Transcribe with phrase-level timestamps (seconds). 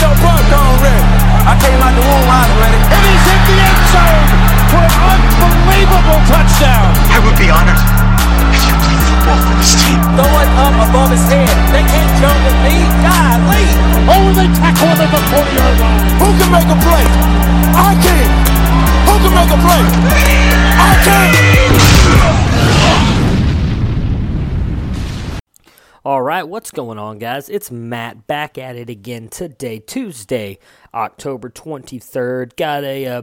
[0.00, 1.04] Do you got your ready?
[1.44, 2.80] I came out the womb, I ready.
[2.88, 4.24] And he's hit the end zone
[4.72, 6.88] for an unbelievable touchdown.
[7.12, 7.76] I would be honored
[8.56, 10.00] if you played football for this team.
[10.16, 11.52] Throw it up above his head.
[11.68, 12.80] They can't jump with me.
[13.04, 13.76] God, lead.
[14.08, 16.00] Oh, they tackle him at the 40 yard line.
[16.16, 17.04] Who can make a play?
[17.76, 18.24] I can.
[19.04, 19.84] Who can make a play?
[20.80, 21.28] I can.
[26.02, 27.50] All right, what's going on, guys?
[27.50, 30.58] It's Matt back at it again today, Tuesday,
[30.94, 32.56] October 23rd.
[32.56, 33.22] Got a uh,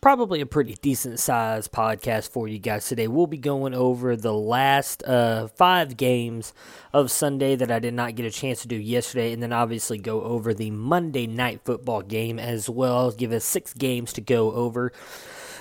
[0.00, 3.08] probably a pretty decent sized podcast for you guys today.
[3.08, 6.54] We'll be going over the last uh, five games
[6.94, 9.98] of Sunday that I did not get a chance to do yesterday, and then obviously
[9.98, 13.10] go over the Monday night football game as well.
[13.10, 14.94] Give us six games to go over.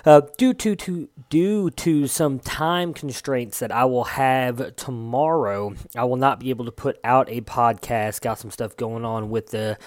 [0.07, 6.05] Uh, due to, to due to some time constraints that I will have tomorrow, I
[6.05, 8.21] will not be able to put out a podcast.
[8.21, 9.77] Got some stuff going on with the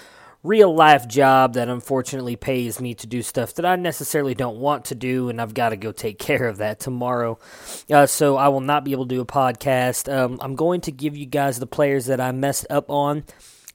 [0.43, 4.85] real life job that unfortunately pays me to do stuff that I necessarily don't want
[4.85, 7.39] to do, and I've got to go take care of that tomorrow.
[7.89, 10.07] Uh, so I will not be able to do a podcast.
[10.07, 13.23] Um, I'm going to give you guys the players that I messed up on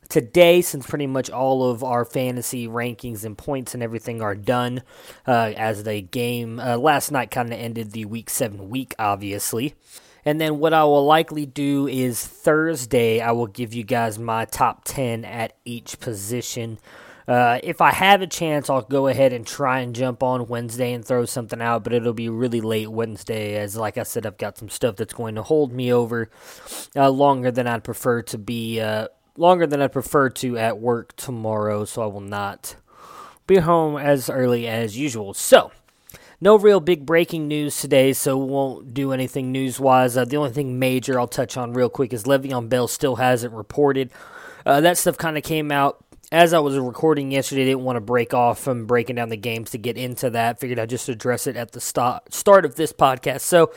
[0.08, 4.82] today since pretty much all of our fantasy rankings and points and everything are done
[5.26, 9.74] uh, as the game uh, last night kind of ended the week seven week obviously.
[10.24, 14.44] And then what i will likely do is thursday i will give you guys my
[14.44, 16.78] top 10 at each position.
[17.28, 20.92] Uh, if I have a chance, I'll go ahead and try and jump on Wednesday
[20.92, 24.38] and throw something out, but it'll be really late Wednesday, as like I said, I've
[24.38, 26.30] got some stuff that's going to hold me over
[26.94, 31.14] uh, longer than I'd prefer to be uh, longer than I prefer to at work
[31.16, 32.76] tomorrow, so I will not
[33.46, 35.34] be home as early as usual.
[35.34, 35.70] So,
[36.40, 40.16] no real big breaking news today, so won't do anything news wise.
[40.16, 43.54] Uh, the only thing major I'll touch on real quick is Le'Veon Bell still hasn't
[43.54, 44.10] reported.
[44.64, 47.64] Uh, that stuff kind of came out as I was recording yesterday.
[47.64, 50.60] Didn't want to break off from breaking down the games to get into that.
[50.60, 53.40] Figured I'd just address it at the start start of this podcast.
[53.40, 53.72] So,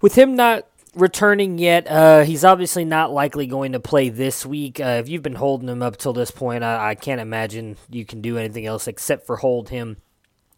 [0.00, 1.90] with him not returning yet.
[1.90, 4.80] Uh, he's obviously not likely going to play this week.
[4.80, 8.04] Uh, if you've been holding him up till this point, I, I, can't imagine you
[8.04, 9.98] can do anything else except for hold him.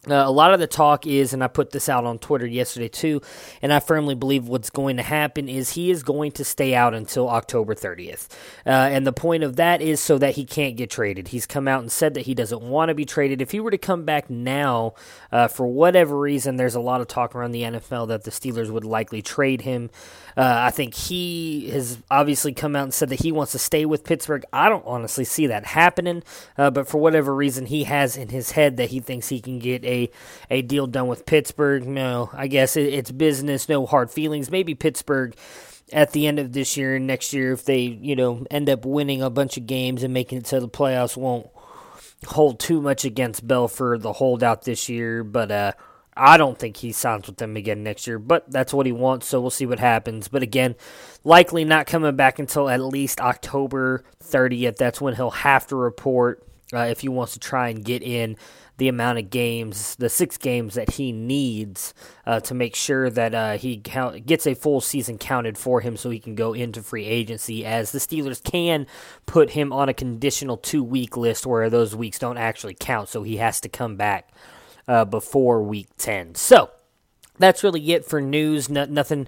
[0.09, 2.87] Uh, a lot of the talk is, and I put this out on Twitter yesterday
[2.87, 3.21] too,
[3.61, 6.93] and I firmly believe what's going to happen is he is going to stay out
[6.93, 8.29] until October 30th.
[8.65, 11.29] Uh, and the point of that is so that he can't get traded.
[11.29, 13.41] He's come out and said that he doesn't want to be traded.
[13.41, 14.93] If he were to come back now,
[15.31, 18.69] uh, for whatever reason, there's a lot of talk around the NFL that the Steelers
[18.69, 19.89] would likely trade him.
[20.37, 23.85] Uh, I think he has obviously come out and said that he wants to stay
[23.85, 24.45] with Pittsburgh.
[24.53, 26.21] I don't honestly see that happening,
[26.59, 29.57] uh, but for whatever reason, he has in his head that he thinks he can
[29.57, 30.11] get a,
[30.51, 31.87] a deal done with Pittsburgh.
[31.87, 34.51] No, I guess it, it's business, no hard feelings.
[34.51, 35.35] Maybe Pittsburgh
[35.91, 38.85] at the end of this year and next year, if they, you know, end up
[38.85, 41.49] winning a bunch of games and making it to the playoffs, won't
[42.27, 45.23] hold too much against Bell for the holdout this year.
[45.23, 45.71] But uh,
[46.17, 49.27] I don't think he signs with them again next year, but that's what he wants,
[49.27, 50.27] so we'll see what happens.
[50.27, 50.75] But again,
[51.23, 54.77] likely not coming back until at least October 30th.
[54.77, 56.43] That's when he'll have to report
[56.73, 58.35] uh, if he wants to try and get in
[58.77, 61.93] the amount of games, the six games that he needs
[62.25, 65.97] uh, to make sure that uh, he count, gets a full season counted for him
[65.97, 67.65] so he can go into free agency.
[67.65, 68.85] As the Steelers can
[69.25, 73.23] put him on a conditional two week list where those weeks don't actually count, so
[73.23, 74.29] he has to come back
[74.87, 76.35] uh, before week 10.
[76.35, 76.71] So
[77.39, 78.69] that's really it for news.
[78.69, 79.27] No, nothing,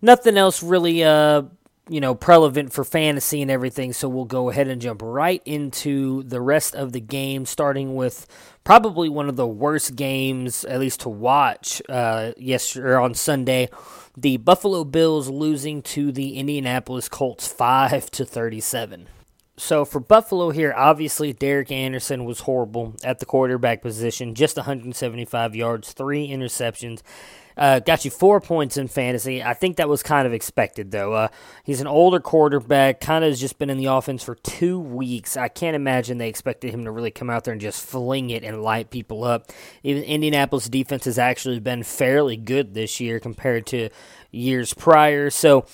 [0.00, 1.42] nothing else really, uh,
[1.88, 3.92] you know, relevant for fantasy and everything.
[3.92, 8.26] So we'll go ahead and jump right into the rest of the game, starting with
[8.62, 13.68] probably one of the worst games, at least to watch, uh, yesterday on Sunday.
[14.16, 19.08] the Buffalo Bills losing to the Indianapolis Colts 5 to 37.
[19.60, 25.54] So for Buffalo here, obviously Derek Anderson was horrible at the quarterback position, just 175
[25.54, 27.02] yards, three interceptions.
[27.58, 29.42] Uh, got you four points in fantasy.
[29.42, 31.12] I think that was kind of expected, though.
[31.12, 31.28] Uh,
[31.62, 35.36] he's an older quarterback, kind of has just been in the offense for two weeks.
[35.36, 38.44] I can't imagine they expected him to really come out there and just fling it
[38.44, 39.52] and light people up.
[39.82, 43.90] Even Indianapolis defense has actually been fairly good this year compared to
[44.30, 45.28] years prior.
[45.28, 45.66] So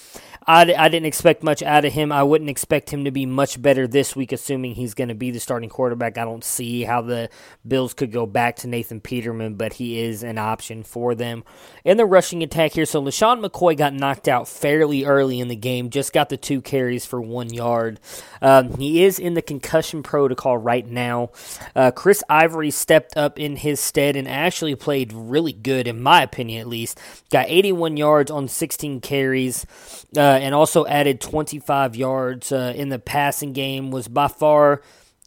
[0.49, 2.13] I, I didn't expect much out of him.
[2.13, 5.33] I wouldn't expect him to be much better this week, assuming he's going to be
[5.33, 6.17] the starting quarterback.
[6.17, 7.31] I don't see how the
[7.67, 11.43] Bills could go back to Nathan Peterman, but he is an option for them.
[11.85, 15.57] In the rushing attack here, so LeSean McCoy got knocked out fairly early in the
[15.57, 17.99] game, just got the two carries for one yard.
[18.41, 21.31] Um, he is in the concussion protocol right now.
[21.75, 26.23] Uh, Chris Ivory stepped up in his stead and actually played really good, in my
[26.23, 27.01] opinion at least.
[27.31, 29.67] Got 81 yards on 16 carries.
[30.17, 33.91] Uh, and also added 25 yards uh, in the passing game.
[33.91, 34.83] Was by far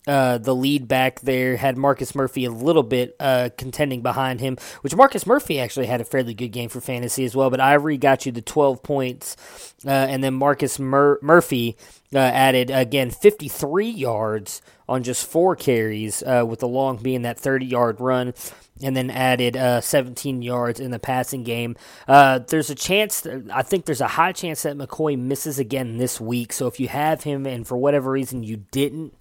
[0.10, 1.56] uh, the lead back there.
[1.56, 6.02] Had Marcus Murphy a little bit uh, contending behind him, which Marcus Murphy actually had
[6.02, 7.50] a fairly good game for fantasy as well.
[7.50, 11.78] But Ivory got you the 12 points, uh, and then Marcus Mur- Murphy
[12.14, 18.02] added again 53 yards on just four carries, with the long being that 30 yard
[18.02, 18.34] run
[18.82, 21.76] and then added uh, 17 yards in the passing game.
[22.08, 26.20] Uh, there's a chance, I think there's a high chance that McCoy misses again this
[26.20, 26.54] week.
[26.54, 29.19] So if you have him and for whatever reason you didn't,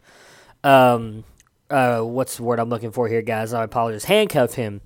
[0.68, 1.24] um,
[1.70, 3.52] uh, what's the word I'm looking for here, guys?
[3.52, 4.04] I apologize.
[4.04, 4.80] Handcuff him.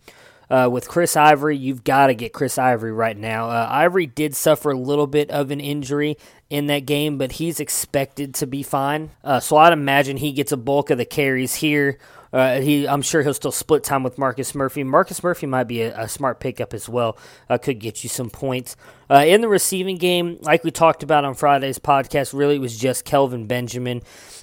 [0.50, 3.48] Uh, with Chris Ivory, you've got to get Chris Ivory right now.
[3.48, 6.18] Uh, Ivory did suffer a little bit of an injury
[6.50, 9.10] in that game, but he's expected to be fine.
[9.24, 11.98] Uh, so I'd imagine he gets a bulk of the carries here
[12.32, 14.84] uh, he, I'm sure he'll still split time with Marcus Murphy.
[14.84, 17.18] Marcus Murphy might be a, a smart pickup as well.
[17.48, 18.74] Uh, could get you some points.
[19.12, 22.78] Uh, in the receiving game, like we talked about on Friday's podcast, really it was
[22.78, 24.00] just Kelvin Benjamin.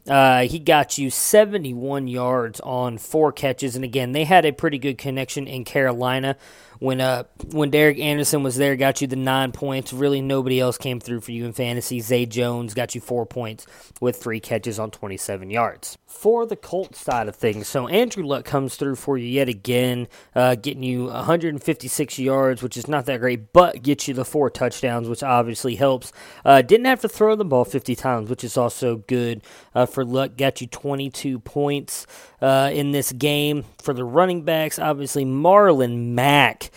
[0.08, 4.78] Uh, he got you 71 yards on four catches, and again, they had a pretty
[4.78, 6.38] good connection in Carolina
[6.80, 9.94] when uh when Derek Anderson was there, got you the nine points.
[9.94, 12.00] Really, nobody else came through for you in fantasy.
[12.00, 13.68] Zay Jones got you four points
[14.02, 15.98] with three catches on 27 yards.
[16.06, 20.08] For the Colts side of things, so Andrew Luck comes through for you yet again,
[20.34, 24.50] uh, getting you 156 yards, which is not that great, but gets you the four
[24.60, 26.12] touchdowns, which obviously helps.
[26.44, 29.42] Uh, didn't have to throw the ball 50 times, which is also good
[29.74, 30.36] uh, for Luck.
[30.38, 32.06] Got you 22 points
[32.42, 33.64] uh, in this game.
[33.82, 36.72] For the running backs, obviously Marlon Mack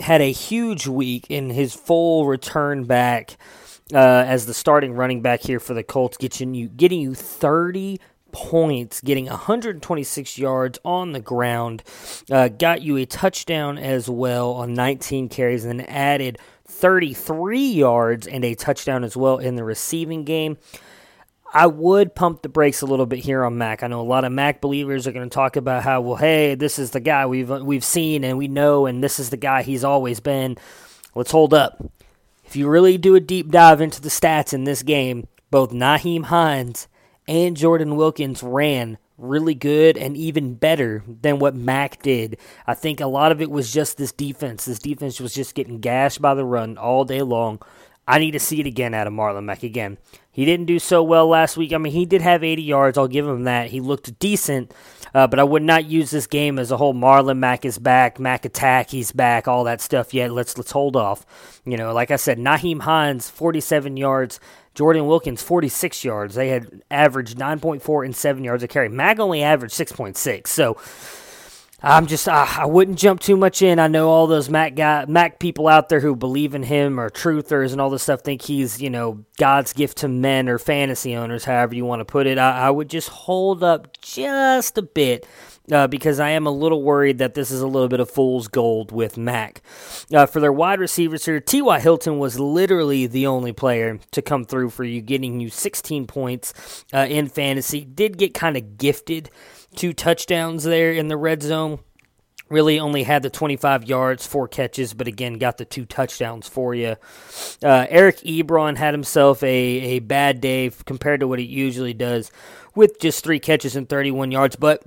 [0.00, 3.36] had a huge week in his full return back
[3.92, 3.96] uh,
[4.26, 7.98] as the starting running back here for the Colts, getting you getting you 30
[8.32, 11.82] points, getting 126 yards on the ground,
[12.30, 18.26] uh, got you a touchdown as well on 19 carries, and then added 33 yards
[18.26, 20.58] and a touchdown as well in the receiving game.
[21.52, 23.82] I would pump the brakes a little bit here on Mack.
[23.82, 26.54] I know a lot of Mack believers are going to talk about how, well, hey,
[26.54, 29.62] this is the guy we've we've seen and we know, and this is the guy
[29.62, 30.58] he's always been.
[31.14, 31.82] Let's hold up.
[32.44, 36.24] If you really do a deep dive into the stats in this game, both Nyheim
[36.24, 36.88] Hines
[37.26, 42.38] and Jordan Wilkins ran really good and even better than what Mack did.
[42.66, 44.64] I think a lot of it was just this defense.
[44.64, 47.60] This defense was just getting gashed by the run all day long.
[48.08, 49.98] I need to see it again out of Marlon Mack again.
[50.30, 51.72] He didn't do so well last week.
[51.72, 52.98] I mean, he did have 80 yards.
[52.98, 53.70] I'll give him that.
[53.70, 54.72] He looked decent,
[55.12, 56.94] uh, but I would not use this game as a whole.
[56.94, 58.20] Marlon Mack is back.
[58.20, 59.48] Mack attack, he's back.
[59.48, 60.30] All that stuff yet.
[60.30, 61.26] Let's let's hold off.
[61.64, 64.38] You know, like I said, Nyheim Hines 47 yards.
[64.76, 66.34] Jordan Wilkins 46 yards.
[66.34, 68.88] They had averaged 9.4 and 7 yards a carry.
[68.88, 70.46] Mack only averaged 6.6.
[70.46, 70.76] So
[71.82, 73.78] I'm just uh, I wouldn't jump too much in.
[73.78, 77.10] I know all those Mack guy Mack people out there who believe in him or
[77.10, 81.14] truthers and all this stuff think he's you know God's gift to men or fantasy
[81.14, 82.38] owners, however you want to put it.
[82.38, 85.26] I, I would just hold up just a bit.
[85.70, 88.46] Uh, because I am a little worried that this is a little bit of fool's
[88.46, 89.62] gold with Mack.
[90.12, 91.80] Uh, for their wide receivers here, T.Y.
[91.80, 96.84] Hilton was literally the only player to come through for you, getting you 16 points
[96.94, 97.84] uh, in fantasy.
[97.84, 99.30] Did get kind of gifted
[99.74, 101.80] two touchdowns there in the red zone.
[102.48, 106.76] Really only had the 25 yards, four catches, but again, got the two touchdowns for
[106.76, 106.94] you.
[107.60, 112.30] Uh, Eric Ebron had himself a, a bad day compared to what he usually does
[112.76, 114.84] with just three catches and 31 yards, but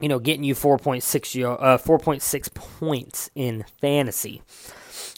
[0.00, 4.42] you know, getting you 4.6 uh, 4.6 points in fantasy.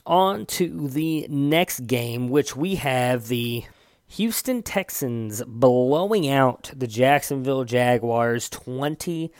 [0.07, 3.65] On to the next game, which we have the
[4.09, 9.31] Houston Texans blowing out the Jacksonville Jaguars 20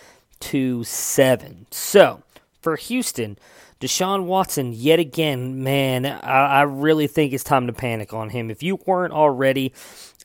[0.41, 1.67] to 7.
[1.71, 2.23] So,
[2.61, 3.39] for Houston,
[3.81, 8.51] Deshaun Watson, yet again, man, I, I really think it's time to panic on him.
[8.51, 9.73] If you weren't already,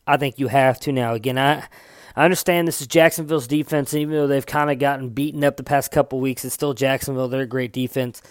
[0.06, 1.14] I think you have to now.
[1.14, 1.68] Again, I.
[2.16, 5.58] I understand this is Jacksonville's defense, and even though they've kind of gotten beaten up
[5.58, 7.28] the past couple weeks, it's still Jacksonville.
[7.28, 8.22] They're a great defense.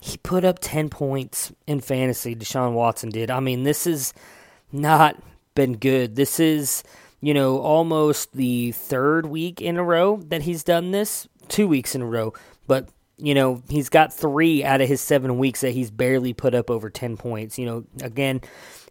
[0.00, 3.30] He put up 10 points in fantasy, Deshaun Watson did.
[3.30, 4.14] I mean, this has
[4.72, 5.16] not
[5.54, 6.16] been good.
[6.16, 6.82] This is,
[7.20, 11.94] you know, almost the third week in a row that he's done this, two weeks
[11.94, 12.32] in a row.
[12.66, 12.88] But
[13.18, 16.70] you know, he's got three out of his seven weeks that he's barely put up
[16.70, 17.58] over 10 points.
[17.58, 18.42] You know, again,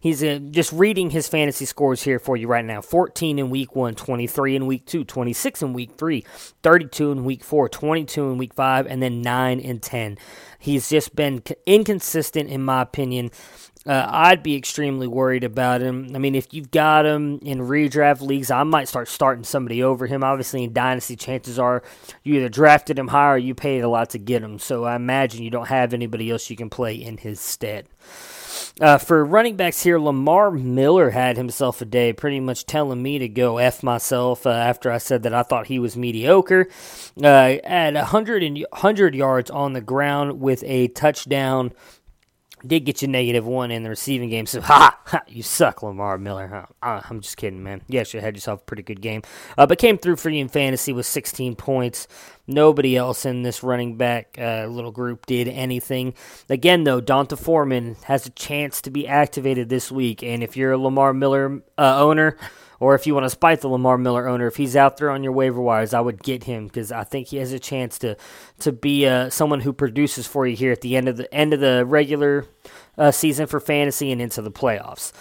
[0.06, 3.74] he's uh, just reading his fantasy scores here for you right now 14 in week
[3.74, 6.24] one, 23 in week two, 26 in week three,
[6.62, 10.16] 32 in week four, 22 in week five, and then 9 in 10.
[10.58, 13.30] He's just been inconsistent, in my opinion.
[13.84, 16.10] Uh, I'd be extremely worried about him.
[16.14, 20.06] I mean, if you've got him in redraft leagues, I might start starting somebody over
[20.06, 20.24] him.
[20.24, 21.84] Obviously, in dynasty, chances are
[22.24, 24.58] you either drafted him high or you paid a lot to get him.
[24.58, 27.86] So I imagine you don't have anybody else you can play in his stead.
[28.78, 33.18] Uh, for running backs here, Lamar Miller had himself a day, pretty much telling me
[33.18, 36.68] to go F myself uh, after I said that I thought he was mediocre.
[37.18, 41.72] Uh, at 100, 100 yards on the ground with a touchdown
[42.66, 44.46] did get you negative one in the receiving game.
[44.46, 46.48] So, ha, ha you suck, Lamar Miller.
[46.48, 46.66] Huh?
[46.82, 47.82] Uh, I'm just kidding, man.
[47.88, 49.22] You had yourself a pretty good game.
[49.56, 52.08] Uh, but came through for you in fantasy with 16 points.
[52.46, 56.14] Nobody else in this running back uh, little group did anything.
[56.48, 60.22] Again, though, D'Onta Foreman has a chance to be activated this week.
[60.22, 62.36] And if you're a Lamar Miller uh, owner,
[62.80, 65.22] or if you want to spite the Lamar Miller owner, if he's out there on
[65.22, 68.16] your waiver wires, I would get him because I think he has a chance to
[68.60, 71.52] to be uh, someone who produces for you here at the end of the end
[71.52, 72.46] of the regular
[72.98, 75.12] uh, season for fantasy and into the playoffs.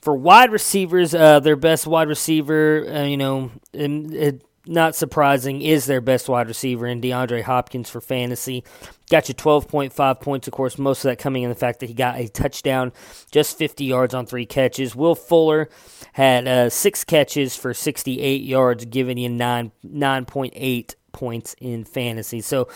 [0.00, 5.86] For wide receivers, uh, their best wide receiver, uh, you know, it, not surprising, is
[5.86, 8.62] their best wide receiver in DeAndre Hopkins for fantasy.
[9.08, 11.94] Got you 12.5 points, of course, most of that coming in the fact that he
[11.94, 12.92] got a touchdown,
[13.30, 14.94] just 50 yards on three catches.
[14.94, 15.68] Will Fuller
[16.12, 22.40] had uh, six catches for 68 yards, giving you 9, 9.8 points in fantasy.
[22.40, 22.68] So,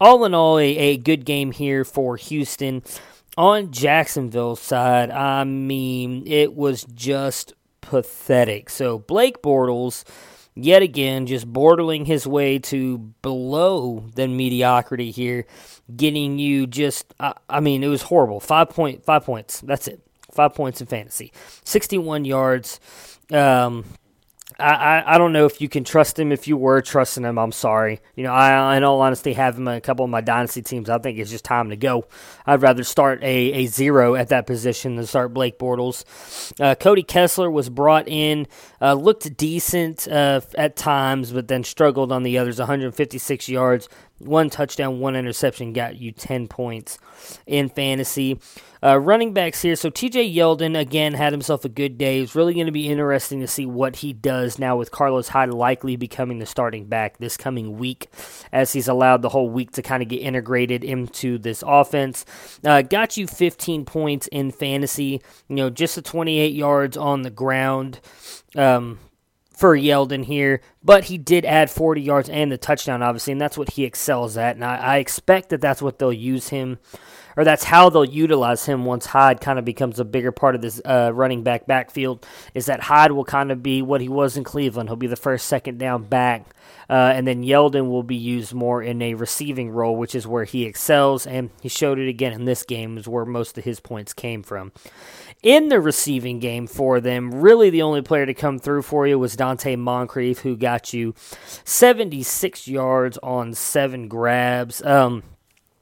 [0.00, 2.82] all in all, a, a good game here for Houston.
[3.36, 8.68] On Jacksonville's side, I mean, it was just pathetic.
[8.68, 10.04] So, Blake Bortles
[10.64, 15.46] yet again just bordering his way to below than mediocrity here,
[15.94, 18.40] getting you just I, I mean it was horrible.
[18.40, 19.60] Five point five points.
[19.60, 20.00] That's it.
[20.32, 21.32] Five points in fantasy.
[21.64, 22.80] Sixty one yards.
[23.32, 23.84] Um,
[24.60, 26.32] I, I don't know if you can trust him.
[26.32, 28.00] If you were trusting him, I'm sorry.
[28.16, 30.90] You know, I in all honesty have him in a couple of my dynasty teams.
[30.90, 32.06] I think it's just time to go.
[32.44, 36.04] I'd rather start a, a zero at that position than start Blake Bortles.
[36.60, 38.48] Uh, Cody Kessler was brought in,
[38.80, 42.58] uh, looked decent uh, at times, but then struggled on the others.
[42.58, 43.88] 156 yards,
[44.18, 46.98] one touchdown, one interception, got you 10 points
[47.46, 48.38] in fantasy.
[48.82, 49.74] Uh, running backs here.
[49.74, 52.20] So TJ Yeldon, again, had himself a good day.
[52.20, 55.52] It's really going to be interesting to see what he does now with Carlos Hyde
[55.52, 58.08] likely becoming the starting back this coming week,
[58.52, 62.24] as he's allowed the whole week to kind of get integrated into this offense.
[62.64, 67.30] Uh, got you 15 points in fantasy, you know, just the 28 yards on the
[67.30, 67.98] ground.
[68.54, 69.00] Um,
[69.58, 73.58] for Yeldon here, but he did add 40 yards and the touchdown, obviously, and that's
[73.58, 74.54] what he excels at.
[74.54, 76.78] And I, I expect that that's what they'll use him,
[77.36, 80.62] or that's how they'll utilize him once Hyde kind of becomes a bigger part of
[80.62, 82.24] this uh, running back backfield.
[82.54, 84.88] Is that Hyde will kind of be what he was in Cleveland?
[84.88, 86.46] He'll be the first, second down back.
[86.88, 90.44] Uh, and then Yeldon will be used more in a receiving role, which is where
[90.44, 93.80] he excels, and he showed it again in this game, is where most of his
[93.80, 94.72] points came from
[95.42, 97.34] in the receiving game for them.
[97.34, 101.14] Really, the only player to come through for you was Donte Moncrief, who got you
[101.64, 104.82] 76 yards on seven grabs.
[104.84, 105.22] Um,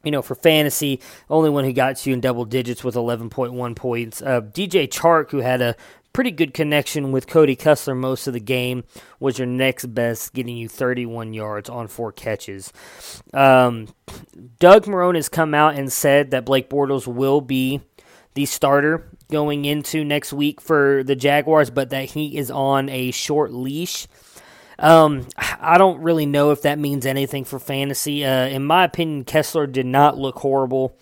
[0.05, 4.23] you know, for fantasy, only one who got you in double digits with 11.1 points.
[4.23, 5.75] Uh, DJ Chark, who had a
[6.13, 8.85] pretty good connection with Cody Kessler most of the game,
[9.19, 12.73] was your next best, getting you 31 yards on four catches.
[13.35, 13.89] Um,
[14.61, 17.81] Doug Marrone has come out and said that Blake Bortles will be
[18.35, 23.11] the starter going into next week for the Jaguars, but that he is on a
[23.11, 24.07] short leash.
[24.79, 28.25] Um, I don't really know if that means anything for fantasy.
[28.25, 30.97] Uh, in my opinion, Kessler did not look horrible,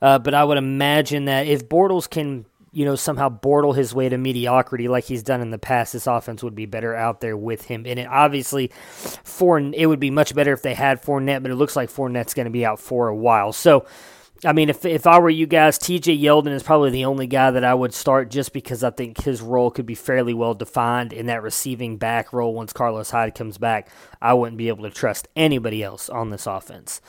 [0.00, 4.08] uh, but I would imagine that if Bortles can, you know, somehow Bortle his way
[4.08, 7.36] to mediocrity like he's done in the past, this offense would be better out there
[7.36, 8.08] with him in it.
[8.08, 8.72] Obviously,
[9.22, 12.34] for it would be much better if they had Fournette, but it looks like Fournette's
[12.34, 13.52] going to be out for a while.
[13.52, 13.86] So
[14.44, 17.52] I mean, if if I were you guys, TJ Yeldon is probably the only guy
[17.52, 21.12] that I would start just because I think his role could be fairly well defined
[21.12, 23.88] in that receiving back role once Carlos Hyde comes back.
[24.20, 27.00] I wouldn't be able to trust anybody else on this offense.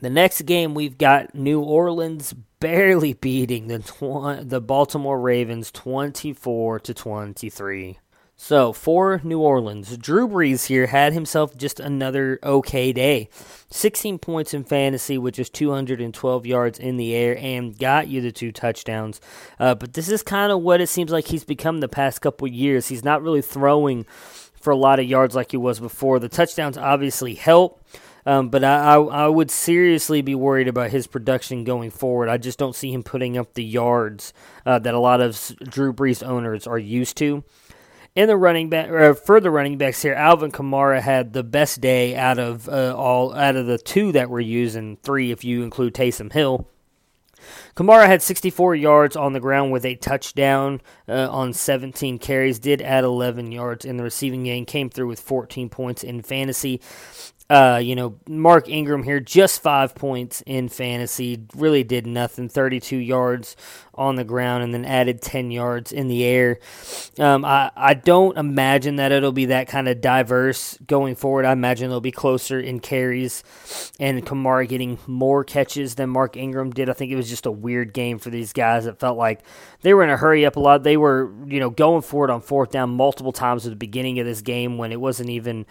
[0.00, 6.80] The next game we've got New Orleans barely beating the tw- the Baltimore Ravens 24
[6.80, 7.98] to 23.
[8.44, 13.28] So, for New Orleans, Drew Brees here had himself just another okay day.
[13.70, 18.32] 16 points in fantasy, which is 212 yards in the air, and got you the
[18.32, 19.20] two touchdowns.
[19.60, 22.48] Uh, but this is kind of what it seems like he's become the past couple
[22.48, 22.88] years.
[22.88, 24.06] He's not really throwing
[24.60, 26.18] for a lot of yards like he was before.
[26.18, 27.80] The touchdowns obviously help.
[28.26, 32.28] Um, but I, I, I, would seriously be worried about his production going forward.
[32.28, 34.32] I just don't see him putting up the yards
[34.64, 37.42] uh, that a lot of Drew Brees owners are used to.
[38.14, 42.14] In the running back, or further running backs here, Alvin Kamara had the best day
[42.14, 45.62] out of uh, all out of the two that were used, and three if you
[45.62, 46.68] include Taysom Hill.
[47.74, 52.58] Kamara had 64 yards on the ground with a touchdown uh, on 17 carries.
[52.58, 54.66] Did add 11 yards in the receiving game.
[54.66, 56.82] Came through with 14 points in fantasy.
[57.50, 62.48] Uh, you know, Mark Ingram here, just five points in fantasy, really did nothing.
[62.48, 63.56] 32 yards
[63.94, 66.58] on the ground and then added 10 yards in the air.
[67.18, 71.44] Um, I, I don't imagine that it'll be that kind of diverse going forward.
[71.44, 73.44] I imagine it'll be closer in carries
[74.00, 76.88] and Kamara getting more catches than Mark Ingram did.
[76.88, 78.86] I think it was just a weird game for these guys.
[78.86, 79.42] It felt like
[79.82, 80.84] they were in a hurry up a lot.
[80.84, 84.18] They were, you know, going for it on fourth down multiple times at the beginning
[84.20, 85.66] of this game when it wasn't even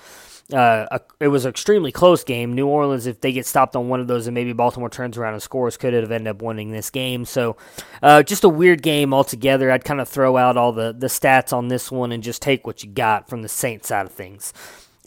[0.54, 2.54] uh, a, it was an extremely close game.
[2.54, 5.34] New Orleans, if they get stopped on one of those and maybe Baltimore turns around
[5.34, 7.26] and scores, could have ended up winning this game.
[7.26, 7.58] So,
[8.02, 9.72] uh, just a weird game altogether.
[9.72, 12.66] I'd kind of throw out all the, the stats on this one and just take
[12.66, 14.54] what you got from the Saints side of things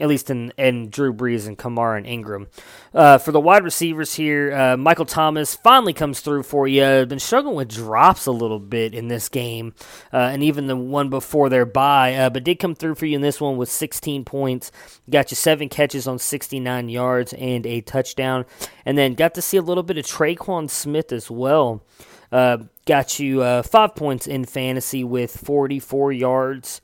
[0.00, 2.48] at least in, in Drew Brees and Kamara and Ingram.
[2.92, 7.06] Uh, for the wide receivers here, uh, Michael Thomas finally comes through for you.
[7.06, 9.72] Been struggling with drops a little bit in this game,
[10.12, 13.14] uh, and even the one before their bye, uh, but did come through for you
[13.14, 14.72] in this one with 16 points.
[15.08, 18.46] Got you seven catches on 69 yards and a touchdown,
[18.84, 21.84] and then got to see a little bit of Tre'Quan Smith as well.
[22.32, 26.80] Uh, got you uh, five points in fantasy with 44 yards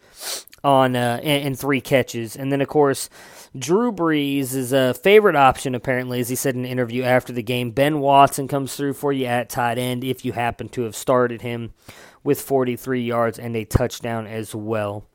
[0.62, 2.36] on uh, and, and, three catches.
[2.36, 3.08] And then, of course,
[3.58, 7.42] Drew Brees is a favorite option, apparently, as he said in an interview after the
[7.42, 7.70] game.
[7.70, 11.42] Ben Watson comes through for you at tight end if you happen to have started
[11.42, 11.72] him
[12.22, 15.09] with 43 yards and a touchdown as well.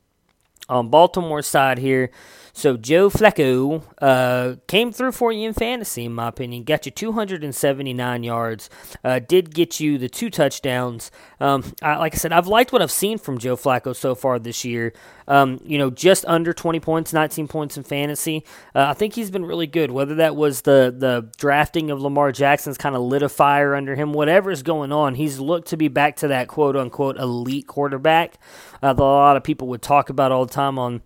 [0.68, 2.10] On Baltimore side here,
[2.58, 6.64] so Joe Flacco uh, came through for you in fantasy, in my opinion.
[6.64, 8.70] Got you 279 yards.
[9.04, 11.12] Uh, did get you the two touchdowns.
[11.42, 14.40] Um, I, like I said, I've liked what I've seen from Joe Flacco so far
[14.40, 14.94] this year.
[15.28, 18.46] Um, you know, just under 20 points, 19 points in fantasy.
[18.74, 19.92] Uh, I think he's been really good.
[19.92, 23.96] Whether that was the the drafting of Lamar Jackson's kind of lit a fire under
[23.96, 27.68] him, whatever is going on, he's looked to be back to that quote unquote elite
[27.68, 28.38] quarterback
[28.86, 31.02] uh, that a lot of people would talk about all the time on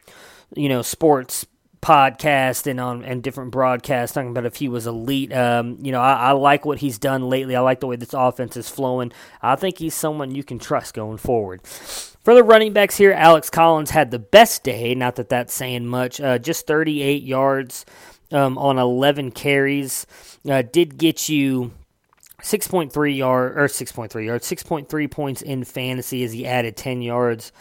[0.55, 1.45] you know, sports
[1.81, 5.31] podcast and on and different broadcasts talking about if he was elite.
[5.31, 7.55] Um, you know, I, I, like what he's done lately.
[7.55, 9.11] I like the way this offense is flowing.
[9.41, 11.65] I think he's someone you can trust going forward.
[11.65, 14.93] For the running backs here, Alex Collins had the best day.
[14.93, 16.19] Not that that's saying much.
[16.19, 17.85] Uh, just 38 yards
[18.31, 20.05] um, on 11 carries.
[20.49, 21.71] Uh, did get you
[22.41, 27.51] 6.3 yard or 6.3 yards, 6.3 points in fantasy as he added 10 yards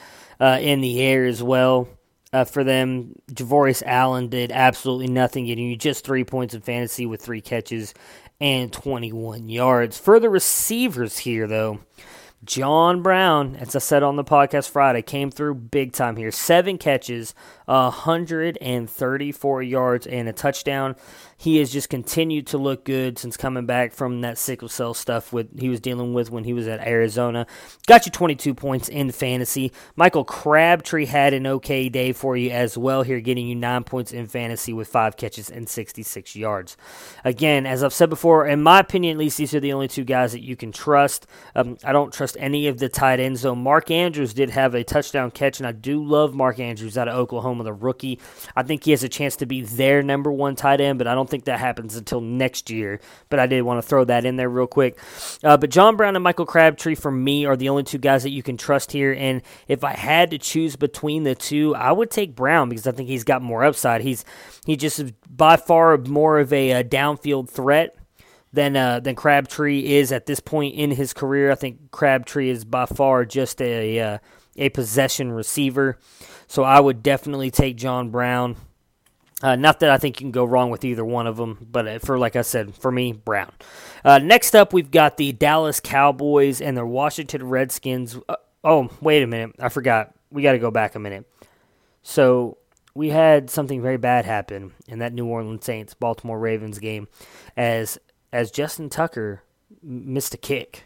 [0.40, 1.88] uh, in the air as well
[2.32, 3.14] uh, for them.
[3.32, 7.94] Javorius Allen did absolutely nothing, getting you just three points in fantasy with three catches
[8.40, 9.98] and 21 yards.
[9.98, 11.80] For the receivers here, though,
[12.44, 16.30] John Brown, as I said on the podcast Friday, came through big time here.
[16.30, 17.34] Seven catches,
[17.66, 20.94] 134 yards, and a touchdown
[21.40, 25.32] he has just continued to look good since coming back from that sickle cell stuff
[25.32, 27.46] with he was dealing with when he was at Arizona.
[27.86, 29.72] Got you 22 points in fantasy.
[29.94, 34.10] Michael Crabtree had an okay day for you as well here, getting you nine points
[34.10, 36.76] in fantasy with five catches and 66 yards.
[37.24, 40.04] Again, as I've said before, in my opinion, at least these are the only two
[40.04, 41.28] guys that you can trust.
[41.54, 43.54] Um, I don't trust any of the tight ends, though.
[43.54, 47.14] Mark Andrews did have a touchdown catch, and I do love Mark Andrews out of
[47.14, 48.18] Oklahoma, the rookie.
[48.56, 51.14] I think he has a chance to be their number one tight end, but I
[51.14, 54.24] don't don't think that happens until next year, but I did want to throw that
[54.24, 54.98] in there real quick.
[55.44, 58.30] Uh, but John Brown and Michael Crabtree, for me, are the only two guys that
[58.30, 59.12] you can trust here.
[59.12, 62.92] And if I had to choose between the two, I would take Brown because I
[62.92, 64.00] think he's got more upside.
[64.00, 64.24] He's
[64.64, 67.94] he just is by far more of a, a downfield threat
[68.52, 71.50] than uh, than Crabtree is at this point in his career.
[71.50, 74.18] I think Crabtree is by far just a uh,
[74.56, 75.98] a possession receiver.
[76.46, 78.56] So I would definitely take John Brown.
[79.42, 81.86] Uh, not that I think you can go wrong with either one of them, but
[81.86, 83.52] uh, for like I said, for me, Brown.
[84.04, 88.18] Uh, next up, we've got the Dallas Cowboys and the Washington Redskins.
[88.28, 90.12] Uh, oh, wait a minute, I forgot.
[90.30, 91.24] We got to go back a minute.
[92.02, 92.58] So
[92.94, 97.06] we had something very bad happen in that New Orleans Saints Baltimore Ravens game,
[97.56, 97.98] as
[98.32, 99.42] as Justin Tucker
[99.82, 100.84] missed a kick.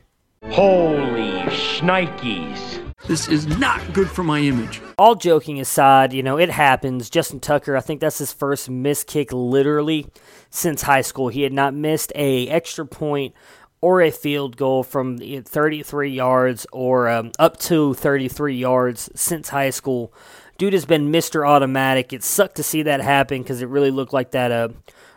[0.50, 2.81] Holy shnikes.
[3.06, 4.80] This is not good for my image.
[4.96, 7.10] All joking aside, you know, it happens.
[7.10, 10.06] Justin Tucker, I think that's his first missed kick literally
[10.50, 11.28] since high school.
[11.28, 13.34] He had not missed a extra point
[13.80, 19.70] or a field goal from 33 yards or um, up to 33 yards since high
[19.70, 20.14] school.
[20.56, 21.46] Dude has been Mr.
[21.46, 22.12] Automatic.
[22.12, 24.68] It sucked to see that happen because it really looked like that uh,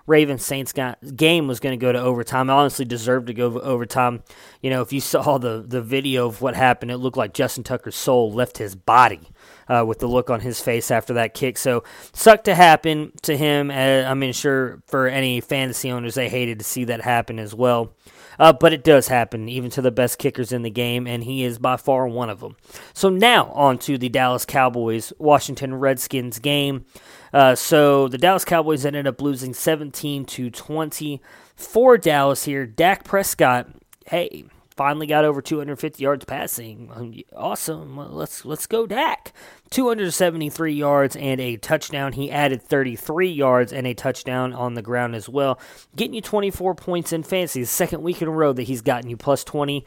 [0.07, 0.73] Ravens Saints
[1.15, 2.49] game was going to go to overtime.
[2.49, 4.23] It honestly deserved to go overtime.
[4.61, 7.63] You know, if you saw the, the video of what happened, it looked like Justin
[7.63, 9.21] Tucker's soul left his body.
[9.67, 11.57] Uh, with the look on his face after that kick.
[11.57, 13.71] So, sucked to happen to him.
[13.71, 17.55] Uh, I mean, sure, for any fantasy owners, they hated to see that happen as
[17.55, 17.91] well.
[18.39, 21.43] Uh, but it does happen, even to the best kickers in the game, and he
[21.43, 22.55] is by far one of them.
[22.93, 26.85] So now on to the Dallas Cowboys Washington Redskins game.
[27.33, 31.21] Uh, so the Dallas Cowboys ended up losing 17 to 20
[31.55, 32.65] for Dallas here.
[32.65, 33.67] Dak Prescott,
[34.05, 34.45] hey,
[34.75, 37.23] finally got over 250 yards passing.
[37.35, 37.97] Awesome.
[38.13, 39.33] Let's let's go Dak.
[39.71, 42.13] 273 yards and a touchdown.
[42.13, 45.59] He added 33 yards and a touchdown on the ground as well,
[45.95, 47.61] getting you 24 points in fantasy.
[47.61, 49.85] The second week in a row that he's gotten you plus 20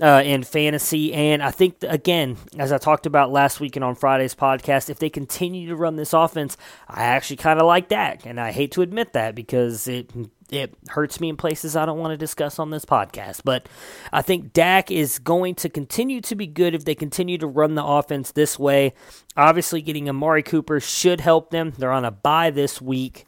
[0.00, 1.12] uh, in fantasy.
[1.12, 4.98] And I think, again, as I talked about last week and on Friday's podcast, if
[4.98, 6.56] they continue to run this offense,
[6.88, 8.26] I actually kind of like Dak.
[8.26, 10.10] And I hate to admit that because it
[10.50, 13.42] it hurts me in places I don't want to discuss on this podcast.
[13.44, 13.68] But
[14.12, 17.74] I think Dak is going to continue to be good if they continue to run
[17.74, 18.94] the offense this way.
[19.36, 21.72] Obviously, getting Amari Cooper should help them.
[21.76, 23.26] They're on a bye this week.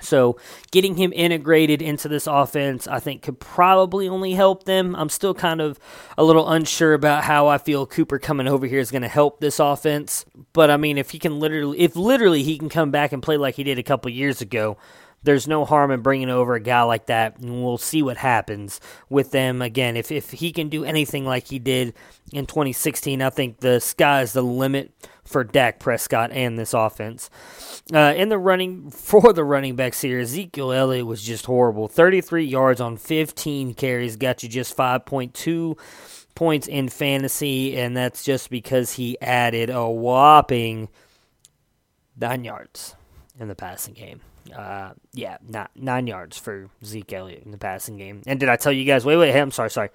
[0.00, 0.38] So,
[0.72, 4.96] getting him integrated into this offense, I think, could probably only help them.
[4.96, 5.78] I'm still kind of
[6.18, 9.40] a little unsure about how I feel Cooper coming over here is going to help
[9.40, 10.24] this offense.
[10.52, 13.36] But I mean, if he can literally, if literally he can come back and play
[13.36, 14.76] like he did a couple years ago,
[15.24, 18.80] there's no harm in bringing over a guy like that, and we'll see what happens
[19.08, 19.62] with them.
[19.62, 21.94] Again, if, if he can do anything like he did
[22.32, 24.92] in 2016, I think the sky is the limit
[25.24, 27.30] for Dak Prescott and this offense.
[27.92, 31.88] Uh, in the running for the running backs here, Ezekiel Elliott was just horrible.
[31.88, 35.78] 33 yards on 15 carries, got you just 5.2
[36.34, 40.88] points in fantasy, and that's just because he added a whopping
[42.18, 42.96] nine yards
[43.38, 44.20] in the passing game.
[44.54, 48.22] Uh, yeah, not nine yards for Zeke Elliott in the passing game.
[48.26, 49.04] And did I tell you guys?
[49.04, 49.90] Wait, wait, hey, I'm sorry, sorry.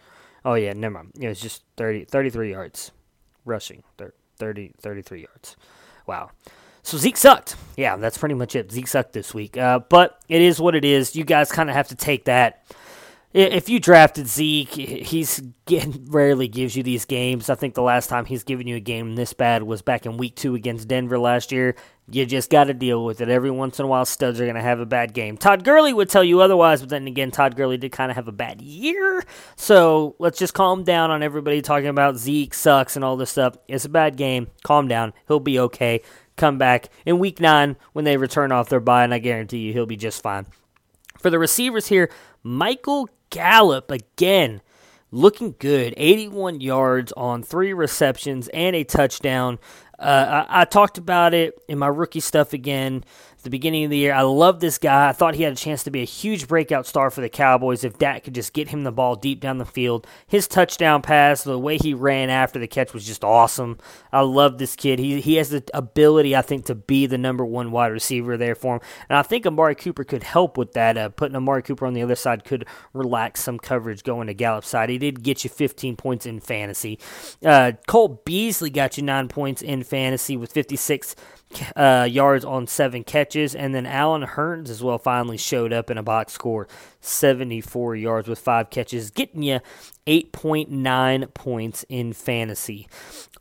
[0.46, 1.12] Oh yeah, never mind.
[1.20, 2.92] It was just 30, 33 yards
[3.46, 3.84] rushing,
[4.38, 5.56] 30, 33 yards.
[6.06, 6.32] Wow.
[6.84, 7.58] So Zeke sucked.
[7.76, 8.72] Yeah, that's pretty much it.
[8.72, 9.58] Zeke sucked this week.
[9.58, 11.16] Uh, but it is what it is.
[11.16, 12.64] You guys kind of have to take that
[13.38, 15.44] if you drafted Zeke, he's
[16.08, 17.52] rarely gives you these games.
[17.52, 20.18] I think the last time he's given you a game this bad was back in
[20.18, 21.76] Week Two against Denver last year.
[22.10, 23.30] You just got to deal with it.
[23.30, 25.38] Every once in a while, studs are going to have a bad game.
[25.38, 28.28] Todd Gurley would tell you otherwise, but then again, Todd Gurley did kind of have
[28.28, 29.24] a bad year.
[29.56, 33.56] So let's just calm down on everybody talking about Zeke sucks and all this stuff.
[33.68, 34.48] It's a bad game.
[34.64, 35.14] Calm down.
[35.28, 36.02] He'll be okay.
[36.38, 39.74] Come back in Week Nine when they return off their bye, and I guarantee you
[39.74, 40.48] he'll be just fine.
[41.20, 42.10] For the receivers here,
[42.44, 44.62] Michael Gallup again
[45.12, 49.60] looking good 81 yards on three receptions and a touchdown.
[49.98, 53.04] Uh, I, I, talked about it in my rookie stuff again
[53.48, 54.14] the beginning of the year.
[54.14, 55.08] I love this guy.
[55.08, 57.86] I thought he had a chance to be a huge breakout star for the Cowboys
[57.86, 60.06] if Dak could just get him the ball deep down the field.
[60.28, 63.78] His touchdown pass, the way he ran after the catch was just awesome.
[64.12, 65.00] I love this kid.
[65.00, 68.56] He he has the ability, I think, to be the number one wide receiver there
[68.56, 68.82] for him.
[69.08, 70.98] And I think Amari Cooper could help with that.
[70.98, 74.68] Uh, putting Amari Cooper on the other side could relax some coverage going to Gallup's
[74.68, 74.90] side.
[74.90, 77.00] He did get you 15 points in fantasy.
[77.46, 81.16] Uh, Cole Beasley got you nine points in fantasy with 56
[81.76, 83.37] uh, yards on seven catches.
[83.56, 86.68] And then Allen Hurns as well finally showed up in a box score
[87.02, 89.60] 74 yards with five catches, getting you
[90.06, 92.88] 8.9 points in fantasy.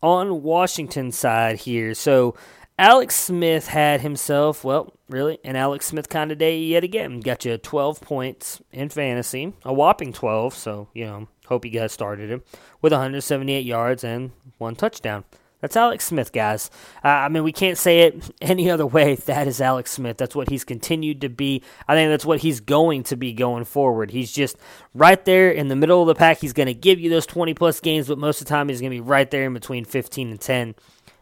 [0.02, 2.34] On Washington side here, so
[2.78, 7.20] Alex Smith had himself, well, really, an Alex Smith kind of day yet again.
[7.20, 11.92] Got you 12 points in fantasy, a whopping 12, so, you know, hope you guys
[11.92, 12.42] started him,
[12.82, 15.24] with 178 yards and one touchdown.
[15.60, 16.70] That's Alex Smith, guys.
[17.04, 19.14] Uh, I mean, we can't say it any other way.
[19.14, 20.18] That is Alex Smith.
[20.18, 21.62] That's what he's continued to be.
[21.88, 24.10] I think that's what he's going to be going forward.
[24.10, 24.56] He's just
[24.94, 26.38] right there in the middle of the pack.
[26.38, 28.80] He's going to give you those 20 plus games, but most of the time he's
[28.80, 30.74] going to be right there in between 15 and 10.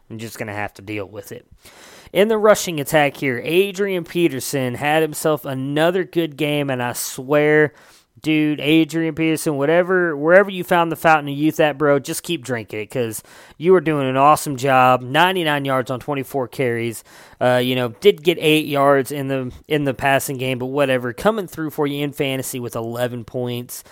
[0.09, 1.47] I'm just going to have to deal with it.
[2.13, 7.73] In the rushing attack here, Adrian Peterson had himself another good game, and I swear
[8.25, 12.43] dude, Adrian Peterson, whatever, wherever you found the fountain of youth at, bro, just keep
[12.43, 13.21] drinking it because
[13.59, 15.03] you were doing an awesome job.
[15.03, 17.03] 99 yards on 24 carries.
[17.39, 21.13] Uh, you know, did get eight yards in the in the passing game, but whatever.
[21.13, 23.83] Coming through for you in fantasy with 11 points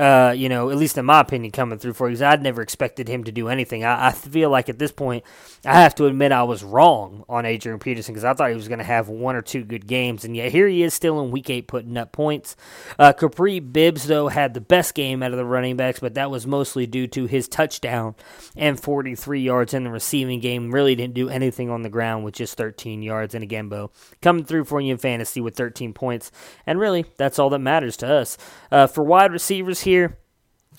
[0.00, 2.12] uh, you know, at least in my opinion, coming through for you.
[2.12, 3.84] Because I'd never expected him to do anything.
[3.84, 5.24] I, I, feel like at this point,
[5.66, 8.66] I have to admit I was wrong on Adrian Peterson because I thought he was
[8.66, 11.30] going to have one or two good games, and yet here he is still in
[11.30, 12.56] Week Eight putting up points.
[12.98, 16.30] Uh, Kapri Bibbs though had the best game out of the running backs, but that
[16.30, 18.14] was mostly due to his touchdown
[18.56, 20.70] and 43 yards in the receiving game.
[20.70, 23.34] Really didn't do anything on the ground with just 13 yards.
[23.34, 23.90] And again, Bo
[24.22, 26.32] coming through for you in fantasy with 13 points,
[26.66, 28.38] and really that's all that matters to us.
[28.72, 29.89] Uh, for wide receivers here.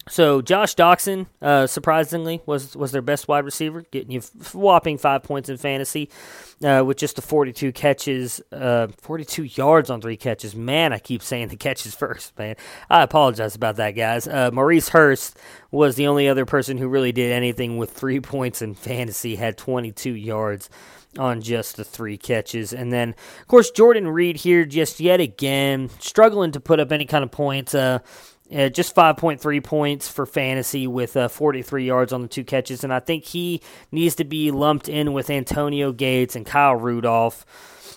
[0.09, 4.21] So Josh Doctson, uh, surprisingly, was was their best wide receiver, getting you
[4.53, 6.09] whopping five points in fantasy
[6.63, 10.55] uh, with just the 42 catches, uh, 42 yards on three catches.
[10.55, 12.55] Man, I keep saying the catches first, man.
[12.89, 14.27] I apologize about that, guys.
[14.27, 15.37] Uh, Maurice Hurst
[15.69, 19.55] was the only other person who really did anything with three points in fantasy, had
[19.55, 20.67] 22 yards
[21.19, 22.73] on just the three catches.
[22.73, 23.09] And then,
[23.41, 27.31] of course, Jordan Reed here, just yet again, struggling to put up any kind of
[27.31, 27.75] points.
[27.75, 27.99] Uh,
[28.53, 32.83] uh, just 5.3 points for fantasy with uh, 43 yards on the two catches.
[32.83, 33.61] And I think he
[33.91, 37.45] needs to be lumped in with Antonio Gates and Kyle Rudolph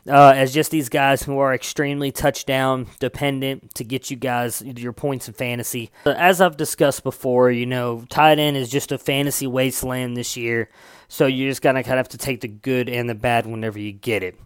[0.08, 4.92] uh, as just these guys who are extremely touchdown dependent to get you guys your
[4.92, 5.90] points in fantasy.
[6.04, 10.68] As I've discussed before, you know, tight end is just a fantasy wasteland this year.
[11.08, 13.46] So you're just got to kind of have to take the good and the bad
[13.46, 14.38] whenever you get it.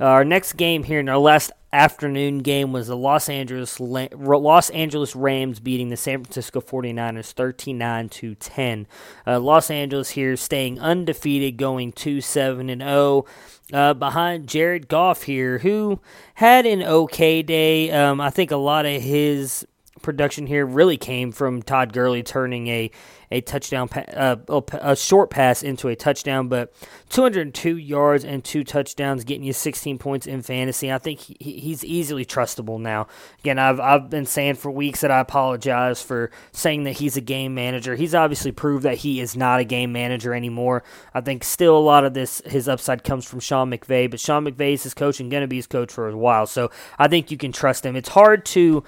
[0.00, 5.14] Our next game here in our last afternoon game was the Los Angeles Los Angeles
[5.14, 8.86] Rams beating the San Francisco 49ers 39 to 10.
[9.26, 13.24] Uh, Los Angeles here staying undefeated going 2-7 and 0
[13.72, 16.00] uh, behind Jared Goff here who
[16.34, 17.90] had an okay day.
[17.90, 19.66] Um, I think a lot of his
[20.02, 22.90] production here really came from Todd Gurley turning a
[23.30, 24.36] a touchdown, uh,
[24.72, 26.72] a short pass into a touchdown, but
[27.10, 30.90] 202 yards and two touchdowns, getting you 16 points in fantasy.
[30.90, 33.06] I think he, he's easily trustable now.
[33.40, 37.20] Again, I've I've been saying for weeks that I apologize for saying that he's a
[37.20, 37.94] game manager.
[37.96, 40.82] He's obviously proved that he is not a game manager anymore.
[41.12, 44.46] I think still a lot of this his upside comes from Sean McVay, but Sean
[44.46, 47.08] McVay is his coach and going to be his coach for a while, so I
[47.08, 47.94] think you can trust him.
[47.94, 48.84] It's hard to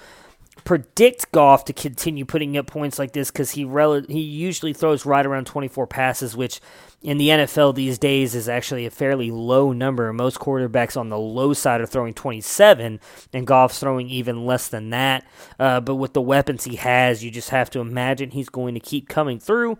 [0.63, 5.05] predict Goff to continue putting up points like this because he rel- he usually throws
[5.05, 6.59] right around 24 passes, which
[7.01, 10.11] in the NFL these days is actually a fairly low number.
[10.13, 12.99] Most quarterbacks on the low side are throwing 27,
[13.33, 15.25] and Goff's throwing even less than that.
[15.59, 18.79] Uh, but with the weapons he has, you just have to imagine he's going to
[18.79, 19.79] keep coming through.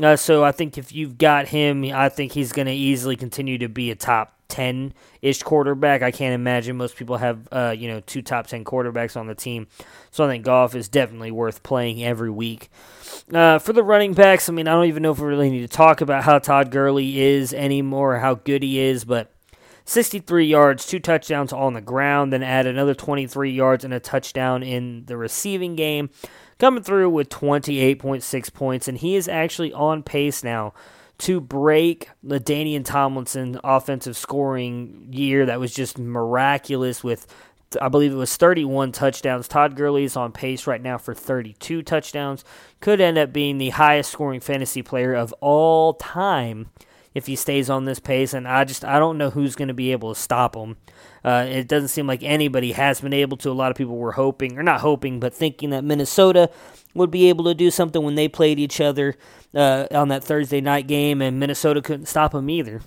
[0.00, 3.58] Uh, so I think if you've got him, I think he's going to easily continue
[3.58, 6.02] to be a top 10 ish quarterback.
[6.02, 9.34] I can't imagine most people have, uh, you know, two top 10 quarterbacks on the
[9.34, 9.66] team.
[10.10, 12.70] So I think Goff is definitely worth playing every week.
[13.32, 15.68] Uh, for the running backs, I mean, I don't even know if we really need
[15.68, 19.32] to talk about how Todd Gurley is anymore, how good he is, but
[19.86, 24.62] 63 yards, two touchdowns on the ground, then add another 23 yards and a touchdown
[24.62, 26.10] in the receiving game,
[26.58, 30.74] coming through with 28.6 points, and he is actually on pace now
[31.22, 37.26] to break the Danian Tomlinson offensive scoring year that was just miraculous with
[37.80, 39.48] I believe it was 31 touchdowns.
[39.48, 42.44] Todd Gurley is on pace right now for 32 touchdowns.
[42.80, 46.70] Could end up being the highest scoring fantasy player of all time
[47.14, 48.34] if he stays on this pace.
[48.34, 50.76] And I just I don't know who's going to be able to stop him.
[51.24, 53.50] Uh, it doesn't seem like anybody has been able to.
[53.50, 56.50] A lot of people were hoping, or not hoping, but thinking that Minnesota
[56.94, 59.16] would be able to do something when they played each other
[59.54, 62.82] uh, on that Thursday night game, and Minnesota couldn't stop them either.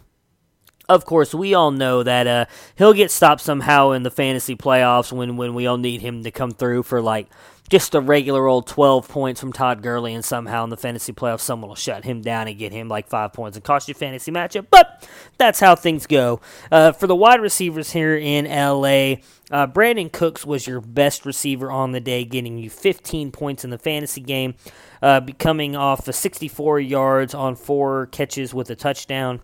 [0.88, 2.46] Of course, we all know that uh,
[2.76, 6.32] he'll get stopped somehow in the fantasy playoffs when, when we all need him to
[6.32, 7.28] come through for like
[7.70, 11.40] just a regular old 12 points from Todd Gurley, and somehow in the fantasy playoffs,
[11.40, 14.32] someone will shut him down and get him like five points and cost you fantasy
[14.32, 14.68] matchup.
[14.70, 16.42] But that's how things go.
[16.72, 19.16] Uh, for the wide receivers here in LA,
[19.50, 23.72] uh, Brandin Cooks was your best receiver on the day, getting you 15 points in
[23.72, 24.54] the fantasy game,
[25.02, 29.42] uh, coming off of 64 yards on four catches with a touchdown.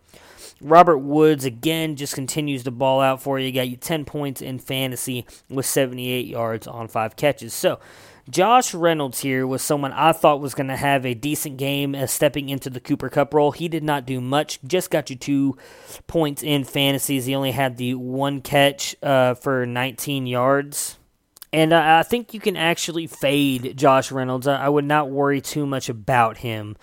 [0.61, 3.51] Robert Woods again just continues to ball out for you.
[3.51, 7.53] Got you 10 points in fantasy with 78 yards on five catches.
[7.53, 7.79] So,
[8.29, 12.11] Josh Reynolds here was someone I thought was going to have a decent game as
[12.11, 13.51] stepping into the Cooper Kupp role.
[13.51, 15.57] He did not do much, just got you two
[16.07, 17.25] points in fantasies.
[17.25, 20.97] He only had the one catch uh, for 19 yards.
[21.53, 24.47] And I think you can actually fade Josh Reynolds.
[24.47, 26.77] I would not worry too much about him.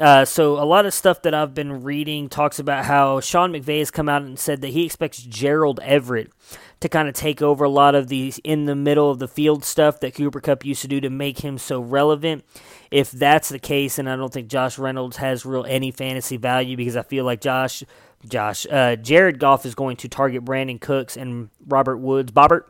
[0.00, 3.80] Uh, so, a lot of stuff that I've been reading talks about how Sean McVay
[3.80, 6.32] has come out and said that he expects Gerald Everett
[6.80, 9.64] to kind of take over a lot of these in the middle of the field
[9.64, 12.42] stuff that Cooper Kupp used to do to make him so relevant.
[12.90, 16.78] If that's the case, and I don't think Josh Reynolds has real any fantasy value
[16.78, 17.82] because I feel like Josh,
[18.26, 22.62] Josh, uh, Jared Goff is going to target Brandin Cooks and Robert Woods, Bobbert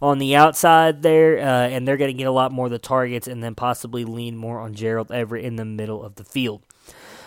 [0.00, 2.78] on the outside there, uh, and they're going to get a lot more of the
[2.78, 6.62] targets and then possibly lean more on Gerald Everett in the middle of the field.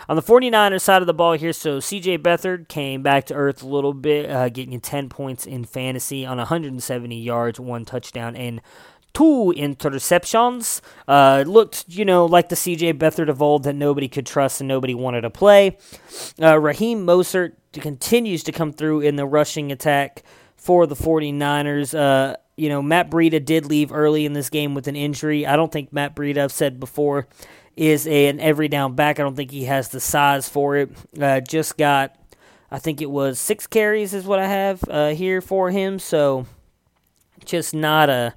[0.08, 3.62] On the 49ers side of the ball here, so CJ Beathard came back to earth
[3.62, 8.34] a little bit, uh, getting you 10 points in fantasy on 170 yards, one touchdown,
[8.34, 8.60] and
[9.14, 10.80] two interceptions.
[11.06, 14.68] Uh, looked, you know, like the CJ Beathard of old that nobody could trust and
[14.68, 15.78] nobody wanted to play.
[16.40, 20.22] Uh, Raheem Mostert continues to come through in the rushing attack
[20.56, 21.96] for the 49ers.
[21.96, 25.46] Uh, you know, Matt Breida did leave early in this game with an injury.
[25.46, 27.26] I don't think Matt Breida, I've said before,
[27.76, 29.18] is an every down back.
[29.18, 30.90] I don't think he has the size for it.
[31.20, 32.16] Uh, just got,
[32.70, 35.98] I think it was six carries, is what I have uh, here for him.
[35.98, 36.46] So
[37.44, 38.34] just not a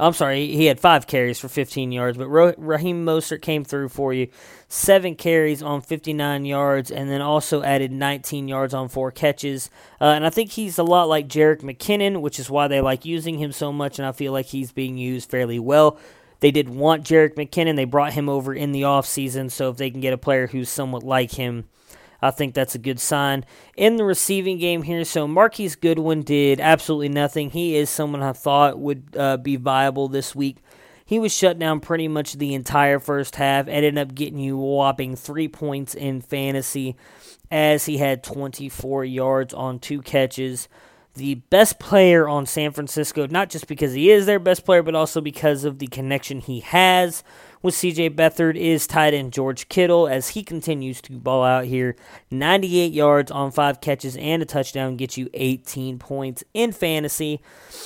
[0.00, 4.12] I'm sorry, he had five carries for 15 yards, but Raheem Mostert came through for
[4.14, 4.28] you.
[4.70, 9.70] Seven carries on 59 yards, and then also added 19 yards on four catches.
[9.98, 13.06] Uh, and I think he's a lot like Jerick McKinnon, which is why they like
[13.06, 15.98] using him so much, and I feel like he's being used fairly well.
[16.40, 17.76] They did want Jerick McKinnon.
[17.76, 20.68] They brought him over in the offseason, so if they can get a player who's
[20.68, 21.64] somewhat like him,
[22.20, 23.46] I think that's a good sign.
[23.74, 27.50] In the receiving game here, so Marquise Goodwin did absolutely nothing.
[27.50, 30.58] He is someone I thought would uh, be viable this week.
[31.08, 35.16] He was shut down pretty much the entire first half, ended up getting you whopping
[35.16, 36.96] three points in fantasy
[37.50, 40.68] as he had 24 yards on two catches.
[41.14, 44.94] The best player on San Francisco, not just because he is their best player, but
[44.94, 47.24] also because of the connection he has
[47.62, 51.96] with CJ Beathard is tight end George Kittle as he continues to ball out here.
[52.30, 57.40] 98 yards on five catches and a touchdown gets you 18 points in fantasy.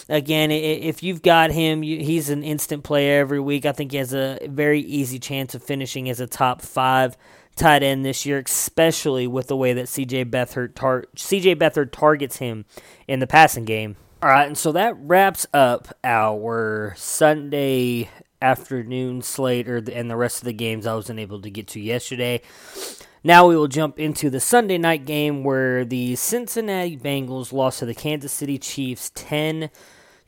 [0.09, 3.67] Again, if you've got him, he's an instant player every week.
[3.67, 7.17] I think he has a very easy chance of finishing as a top five
[7.57, 12.65] tight end this year, especially with the way that CJ Beathard tar- CJ targets him
[13.07, 13.97] in the passing game.
[14.23, 18.09] All right, and so that wraps up our Sunday
[18.43, 21.69] afternoon slate or the, and the rest of the games I wasn't able to get
[21.69, 22.43] to yesterday.
[23.25, 27.87] Now we will jump into the Sunday night game where the Cincinnati Bengals lost to
[27.87, 29.71] the Kansas City Chiefs 10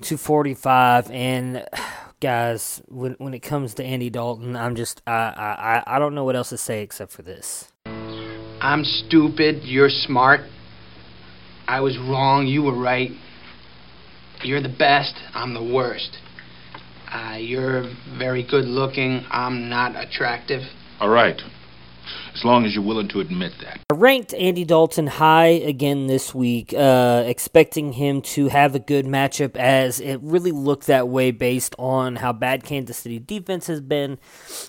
[0.02, 1.66] to 45 and
[2.20, 6.24] guys when when it comes to Andy Dalton I'm just I I I don't know
[6.24, 7.72] what else to say except for this.
[8.60, 10.40] I'm stupid, you're smart.
[11.66, 13.10] I was wrong, you were right.
[14.42, 16.18] You're the best, I'm the worst.
[17.14, 19.24] Uh, you're very good looking.
[19.30, 20.62] I'm not attractive.
[21.00, 21.40] All right.
[22.34, 23.80] As long as you're willing to admit that.
[23.92, 29.06] I ranked Andy Dalton high again this week, uh, expecting him to have a good
[29.06, 33.80] matchup as it really looked that way based on how bad Kansas City defense has
[33.80, 34.18] been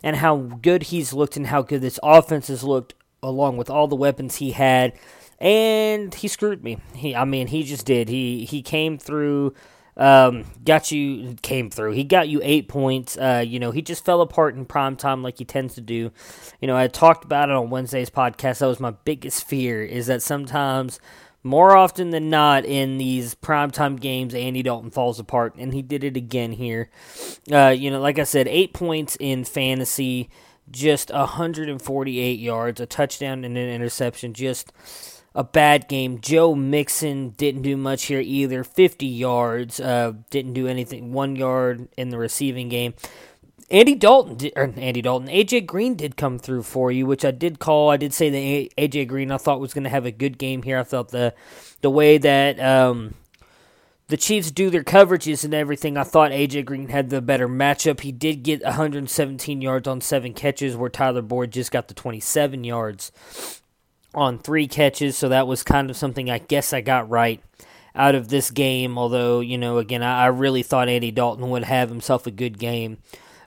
[0.04, 3.88] and how good he's looked and how good this offense has looked along with all
[3.88, 4.94] the weapons he had.
[5.40, 6.78] And he screwed me.
[6.94, 8.08] He, I mean, he just did.
[8.08, 9.56] He he came through
[9.98, 11.94] um, got you came through.
[11.94, 13.18] He got you eight points.
[13.18, 16.12] Uh, you know, he just fell apart in prime time like he tends to do.
[16.60, 18.60] You know, I talked about it on Wednesday's podcast.
[18.60, 21.00] That was my biggest fear is that sometimes,
[21.44, 26.04] more often than not, in these primetime games, Andy Dalton falls apart, and he did
[26.04, 26.90] it again here.
[27.52, 30.30] Uh, you know, like I said, eight points in fantasy,
[30.72, 34.34] just 148 yards, a touchdown and an interception.
[34.34, 34.74] Just
[35.36, 36.20] a bad game.
[36.22, 38.64] Joe Mixon didn't do much here either.
[38.64, 41.12] 50 yards, uh, didn't do anything.
[41.12, 42.94] One yard in the receiving game.
[43.70, 47.60] Andy Dalton, or Andy Dalton, AJ Green did come through for you, which I did
[47.60, 47.90] call.
[47.90, 50.64] I did say that AJ Green I thought was going to have a good game
[50.64, 50.80] here.
[50.80, 51.34] I thought the
[51.82, 53.16] the way that um,
[54.08, 55.98] the Chiefs do their coverages and everything.
[55.98, 58.02] I thought AJ Green had the better matchup.
[58.02, 62.64] He did get 117 yards on seven catches, where Tyler Boyd just got the 27
[62.64, 63.12] yards
[64.16, 67.42] on three catches, so that was kind of something I guess I got right
[67.94, 68.98] out of this game.
[68.98, 72.58] Although, you know, again, I, I really thought Andy Dalton would have himself a good
[72.58, 72.98] game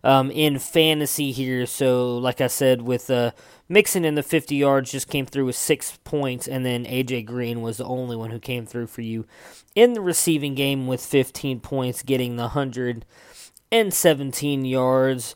[0.04, 1.64] um, in fantasy here.
[1.66, 3.33] So, like I said, with uh,
[3.68, 7.61] Mixon in the 50 yards, just came through with six points, and then AJ Green
[7.61, 9.26] was the only one who came through for you
[9.74, 15.34] in the receiving game with 15 points, getting the 117 yards.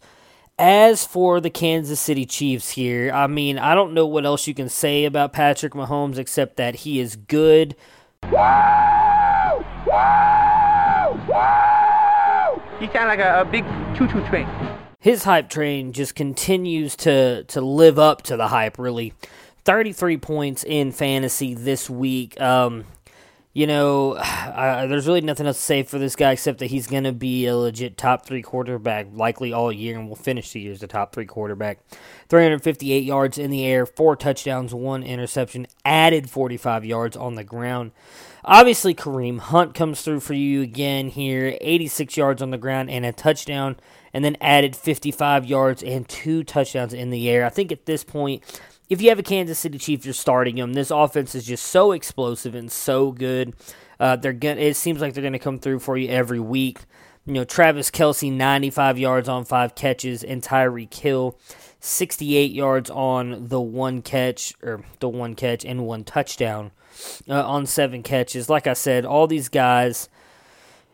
[0.58, 4.54] As for the Kansas City Chiefs here, I mean, I don't know what else you
[4.54, 7.74] can say about Patrick Mahomes except that he is good.
[12.78, 13.64] He sounds like a, a big
[13.96, 14.46] choo-choo train.
[15.00, 18.78] His hype train just continues to to live up to the hype.
[18.78, 19.14] Really,
[19.64, 22.40] thirty three points in fantasy this week.
[22.40, 22.84] Um,
[23.52, 24.14] you know,
[24.86, 27.46] there's really nothing else to say for this guy except that he's going to be
[27.46, 30.86] a legit top three quarterback likely all year and will finish the year as a
[30.86, 31.78] top three quarterback.
[32.28, 37.92] 358 yards in the air, four touchdowns, one interception, added 45 yards on the ground.
[38.44, 43.06] Obviously, Kareem Hunt comes through for you again here, 86 yards on the ground and
[43.06, 43.76] a touchdown,
[44.12, 47.44] and then added 55 yards and two touchdowns in the air.
[47.46, 48.42] I think at this point,
[48.92, 50.74] if you have a Kansas City Chief, you're starting them.
[50.74, 53.54] This offense is just so explosive and so good.
[53.98, 54.60] Uh, they're gonna.
[54.60, 56.80] It seems like they're gonna come through for you every week.
[57.24, 61.38] You know, Travis Kelce, 95 yards on five catches, and Tyreek Hill,
[61.80, 66.72] 68 yards on the one catch or the one catch and one touchdown
[67.30, 68.50] uh, on seven catches.
[68.50, 70.10] Like I said, all these guys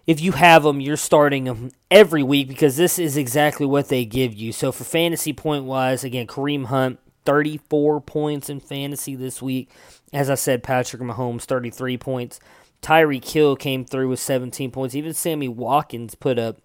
[0.07, 4.07] if you have them, you're starting them every week because this is exactly what they
[4.07, 4.53] give you.
[4.53, 9.69] So for fantasy point wise, again, Kareem Hunt, 34 points in fantasy this week.
[10.15, 12.41] As I said, Patrick Mahomes, 33 points.
[12.81, 14.95] Tyreek Hill came through with 17 points.
[14.95, 16.57] Even Sammy Watkins put up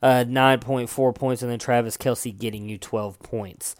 [0.00, 3.74] uh, 9.4 points, and then Travis Kelce getting you 12 points.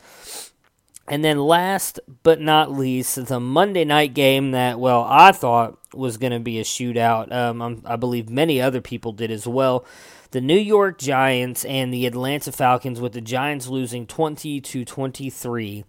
[1.07, 6.17] And then last but not least, the Monday night game that, well, I thought was
[6.17, 7.31] going to be a shootout.
[7.31, 9.85] Um, I believe many other people did as well.
[10.33, 15.85] The New York Giants and the Atlanta Falcons, with the Giants losing 20 to 23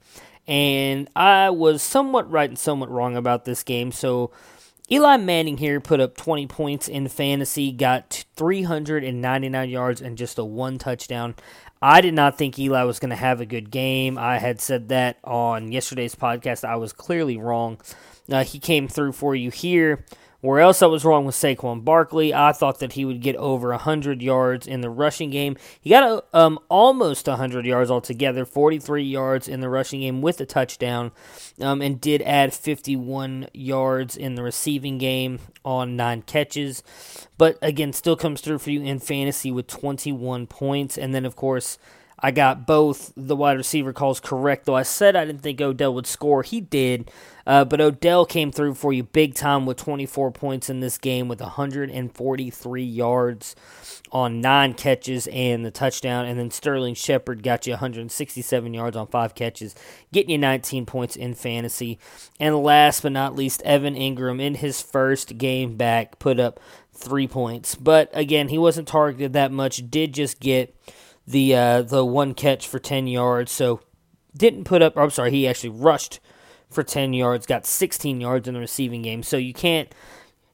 [0.47, 3.91] and I was somewhat right and somewhat wrong about this game.
[3.91, 4.31] So
[4.91, 10.45] Eli Manning here put up 20 points in fantasy, got 399 yards and just a
[10.45, 11.35] one touchdown.
[11.81, 14.17] I did not think Eli was going to have a good game.
[14.17, 16.63] I had said that on yesterday's podcast.
[16.63, 17.79] I was clearly wrong.
[18.29, 20.05] Uh, he came through for you here.
[20.45, 22.31] Where else I was wrong with Saquon Barkley.
[22.31, 25.57] I thought that he would get over 100 yards in the rushing game.
[25.81, 30.39] He got a, um, almost 100 yards altogether, 43 yards in the rushing game with
[30.39, 31.11] a touchdown,
[31.59, 36.83] um, and did add 51 yards in the receiving game on nine catches.
[37.39, 40.95] But again, still comes through for you in fantasy with 21 points.
[40.95, 41.79] And then, of course,
[42.19, 45.93] I got both the wide receiver calls correct, though I said I didn't think Odell
[45.93, 46.43] would score.
[46.43, 47.11] He did,
[47.45, 51.27] uh, but Odell came through for you big time with 24 points in this game
[51.27, 53.55] with 143 yards
[54.11, 56.25] on nine catches and the touchdown.
[56.25, 59.75] And then Sterling Shepard got you 167 yards on five catches,
[60.13, 61.99] getting you 19 points in fantasy.
[62.39, 66.61] And last but not least, Evan Engram in his first game back put up
[66.93, 67.75] three points.
[67.75, 70.73] But again, he wasn't targeted that much, did just get
[71.27, 73.51] the uh, the one catch for 10 yards.
[73.51, 73.81] So
[74.35, 74.97] didn't put up.
[74.97, 76.19] I'm sorry, he actually rushed
[76.69, 79.23] for 10 yards, got 16 yards in the receiving game.
[79.23, 79.93] So you can't,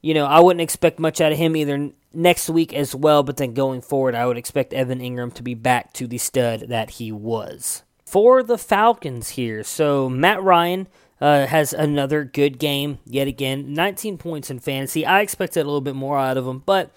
[0.01, 3.23] you know, I wouldn't expect much out of him either next week as well.
[3.23, 6.65] But then going forward, I would expect Evan Engram to be back to the stud
[6.69, 7.83] that he was.
[8.05, 10.87] For the Falcons here, so Matt Ryan
[11.21, 13.73] uh, has another good game yet again.
[13.73, 15.05] 19 points in fantasy.
[15.05, 16.91] I expected a little bit more out of him, but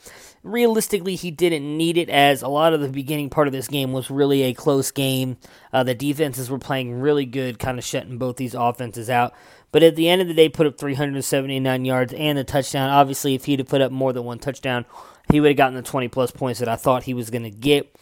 [0.45, 3.93] realistically, he didn't need it as a lot of the beginning part of this game
[3.93, 5.39] was really a close game.
[5.73, 9.35] Uh, the defenses were playing really good, kind of shutting both these offenses out.
[9.73, 12.91] But at the end of the day, put up 379 yards and a touchdown.
[12.91, 14.85] Obviously, if he'd have put up more than one touchdown,
[15.33, 17.51] he would have gotten the 20 plus points that I thought he was going to
[17.51, 17.93] get.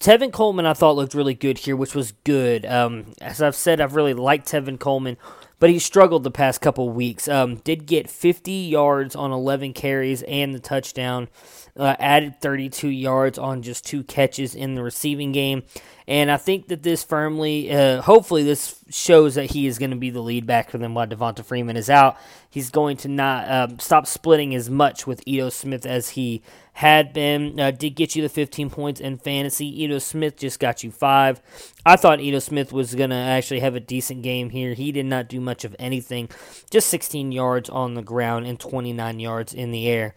[0.00, 2.66] Tevin Coleman, I thought looked really good here, which was good.
[2.66, 5.16] Um, as I've said, I've really liked Tevin Coleman
[5.62, 7.28] but he struggled the past couple weeks.
[7.28, 11.28] Um, did get 50 yards on 11 carries and the touchdown.
[11.76, 15.62] Uh, added 32 yards on just two catches in the receiving game.
[16.06, 19.96] And I think that this firmly, uh, hopefully, this shows that he is going to
[19.96, 22.16] be the lead back for them while Devonta Freeman is out.
[22.50, 26.42] He's going to not um, stop splitting as much with Ito Smith as he
[26.74, 27.58] had been.
[27.60, 29.84] Uh, did get you the 15 points in fantasy.
[29.84, 31.40] Ito Smith just got you five.
[31.84, 34.74] I thought Ito Smith was going to actually have a decent game here.
[34.74, 36.28] He did not do much of anything,
[36.70, 40.14] just 16 yards on the ground and 29 yards in the air.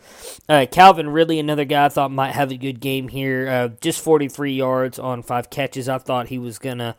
[0.47, 4.01] Uh, Calvin Ridley, another guy I thought might have a good game here, uh, just
[4.01, 5.74] 43 yards on five catches.
[5.89, 6.95] I thought he was to.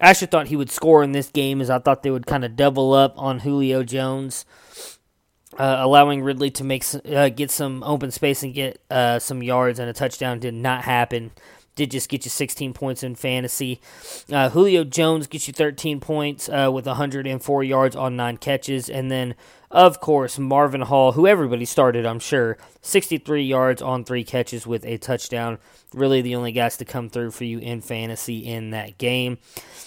[0.00, 2.44] I actually thought he would score in this game as I thought they would kind
[2.44, 4.44] of double up on Julio Jones
[5.58, 9.78] uh, allowing Ridley to make uh, get some open space and get uh, some yards
[9.78, 11.32] and a touchdown did not happen.
[11.76, 13.80] Did just get you 16 points in fantasy.
[14.32, 19.10] Uh, Julio Jones gets you 13 points uh, with 104 yards on nine catches, and
[19.10, 19.34] then
[19.74, 24.86] of course Marvin Hall, who everybody started, I'm sure, 63 yards on three catches with
[24.86, 25.58] a touchdown.
[25.92, 29.38] Really, the only guys to come through for you in fantasy in that game.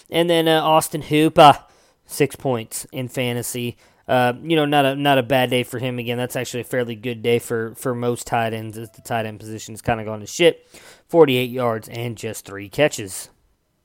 [0.09, 1.57] And then uh, Austin Hooper,
[2.05, 3.77] six points in fantasy.
[4.07, 5.99] uh, you know, not a not a bad day for him.
[5.99, 8.77] Again, that's actually a fairly good day for for most tight ends.
[8.77, 10.65] As the tight end position has kind of gone to shit.
[11.09, 13.29] 48 yards and just three catches.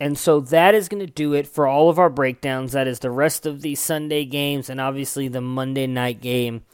[0.02, 2.72] And so that is going to do it for all of our breakdowns.
[2.72, 6.64] That is the rest of the Sunday games and obviously the Monday night game.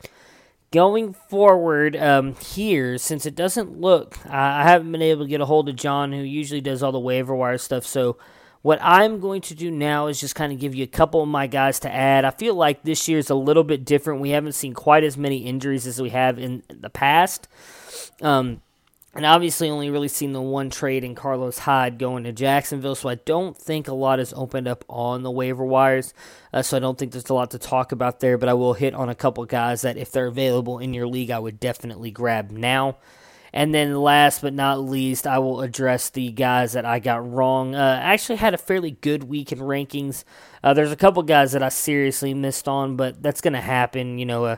[0.70, 5.44] Going forward um, here, since it doesn't look, I haven't been able to get a
[5.44, 7.84] hold of John, who usually does all the waiver wire stuff.
[7.84, 8.16] So
[8.62, 11.28] what I'm going to do now is just kind of give you a couple of
[11.28, 12.24] my guys to add.
[12.24, 14.22] I feel like this year is a little bit different.
[14.22, 17.46] We haven't seen quite as many injuries as we have in the past.
[18.22, 18.62] Um,
[19.18, 23.08] and obviously only really seen the one trade in Carlos Hyde going to Jacksonville, so
[23.08, 26.14] I don't think a lot has opened up on the waiver wires.
[26.52, 28.74] Uh, so I don't think there's a lot to talk about there, but I will
[28.74, 32.12] hit on a couple guys that if they're available in your league, I would definitely
[32.12, 32.98] grab now.
[33.52, 37.74] And then last but not least, I will address the guys that I got wrong.
[37.74, 40.22] Uh, I actually had a fairly good week in rankings.
[40.62, 44.20] Uh, there's a couple guys that I seriously missed on, but that's going to happen.
[44.20, 44.56] You know, uh,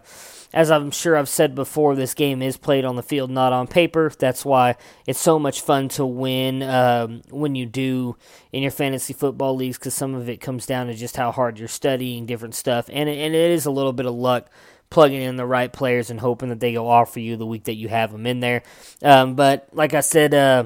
[0.53, 3.67] as I'm sure I've said before, this game is played on the field, not on
[3.67, 4.11] paper.
[4.19, 4.77] That's why
[5.07, 8.17] it's so much fun to win um, when you do
[8.53, 11.59] in your fantasy football leagues, because some of it comes down to just how hard
[11.59, 14.51] you're studying different stuff, and it, and it is a little bit of luck
[14.91, 17.65] plugging in the right players and hoping that they go off for you the week
[17.65, 18.63] that you have them in there.
[19.03, 20.65] Um, but like I said, uh,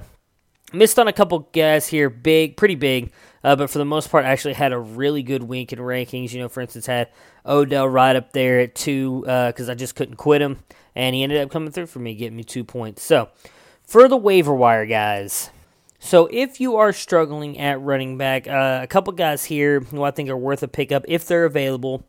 [0.72, 3.12] missed on a couple guys here, big, pretty big.
[3.44, 6.32] Uh, but for the most part, actually had a really good week in rankings.
[6.32, 7.10] You know, for instance, had
[7.44, 10.60] Odell right up there at two because uh, I just couldn't quit him,
[10.96, 13.02] and he ended up coming through for me, getting me two points.
[13.02, 13.28] So,
[13.84, 15.50] for the waiver wire guys.
[15.98, 20.10] So, if you are struggling at running back, uh, a couple guys here who I
[20.10, 22.06] think are worth a pickup if they're available.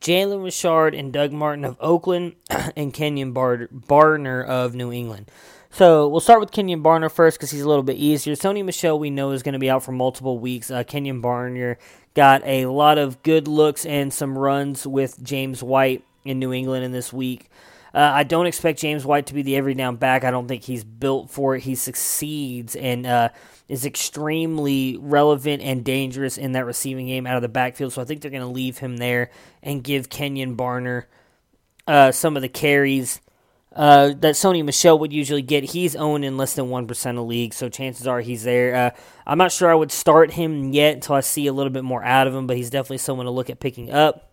[0.00, 2.36] Jalen Richard and Doug Martin of Oakland,
[2.74, 5.30] and Kenyon Bar- Barner of New England.
[5.72, 8.34] So we'll start with Kenyon Barner first because he's a little bit easier.
[8.34, 10.70] Sony Michel, we know, is going to be out for multiple weeks.
[10.70, 11.76] Uh, Kenjon Barner
[12.14, 16.84] got a lot of good looks and some runs with James White in New England
[16.84, 17.48] in this week.
[17.94, 20.24] Uh, I don't expect James White to be the every down back.
[20.24, 21.62] I don't think he's built for it.
[21.62, 23.28] He succeeds and uh,
[23.68, 27.92] is extremely relevant and dangerous in that receiving game out of the backfield.
[27.92, 29.30] So I think they're going to leave him there
[29.62, 31.04] and give Kenyon Barner
[31.86, 33.20] uh, some of the carries
[33.74, 35.64] uh, that Sony Michel would usually get.
[35.64, 38.74] He's owned in less than 1% of leagues, so chances are he's there.
[38.74, 38.90] Uh,
[39.26, 42.02] I'm not sure I would start him yet until I see a little bit more
[42.02, 44.30] out of him, but he's definitely someone to look at picking up.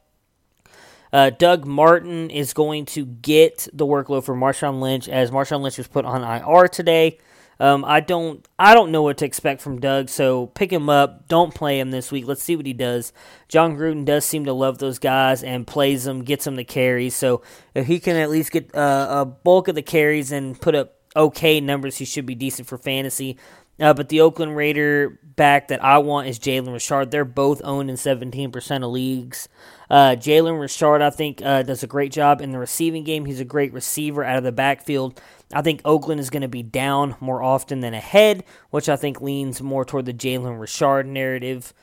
[1.13, 5.77] Uh, Doug Martin is going to get the workload for Marshawn Lynch as Marshawn Lynch
[5.77, 7.17] was put on IR today.
[7.59, 11.27] Um, I don't I don't know what to expect from Doug, so pick him up.
[11.27, 12.27] Don't play him this week.
[12.27, 13.13] Let's see what he does.
[13.47, 17.15] Jon Gruden does seem to love those guys and plays them, gets them the carries.
[17.15, 17.41] So
[17.73, 20.95] if he can at least get uh, a bulk of the carries and put up
[21.15, 23.37] okay numbers, he should be decent for fantasy.
[23.79, 27.11] Uh, but the Oakland Raider back that I want is Jalen Richard.
[27.11, 29.47] They're both owned in 17% of leagues.
[29.89, 33.25] Uh, Jalen Richard, I think, uh, does a great job in the receiving game.
[33.25, 35.21] He's a great receiver out of the backfield.
[35.53, 39.21] I think Oakland is going to be down more often than ahead, which I think
[39.21, 41.73] leans more toward the Jalen Richard narrative.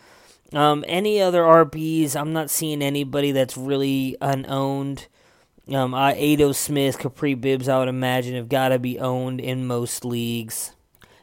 [0.53, 2.15] Um, any other RBs?
[2.15, 5.09] I'm not seeing anybody that's really unowned.
[5.73, 9.67] Um, I, Ito Smith, Kapri Bibbs, I would imagine, have got to be owned in
[9.67, 10.73] most leagues.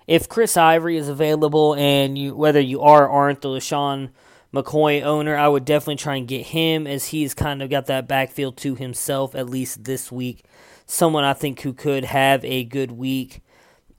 [0.07, 4.09] If Chris Ivory is available, and you whether you are or aren't the LeSean
[4.51, 8.07] McCoy owner, I would definitely try and get him as he's kind of got that
[8.07, 10.43] backfield to himself, at least this week
[10.91, 13.41] someone I think who could have a good week.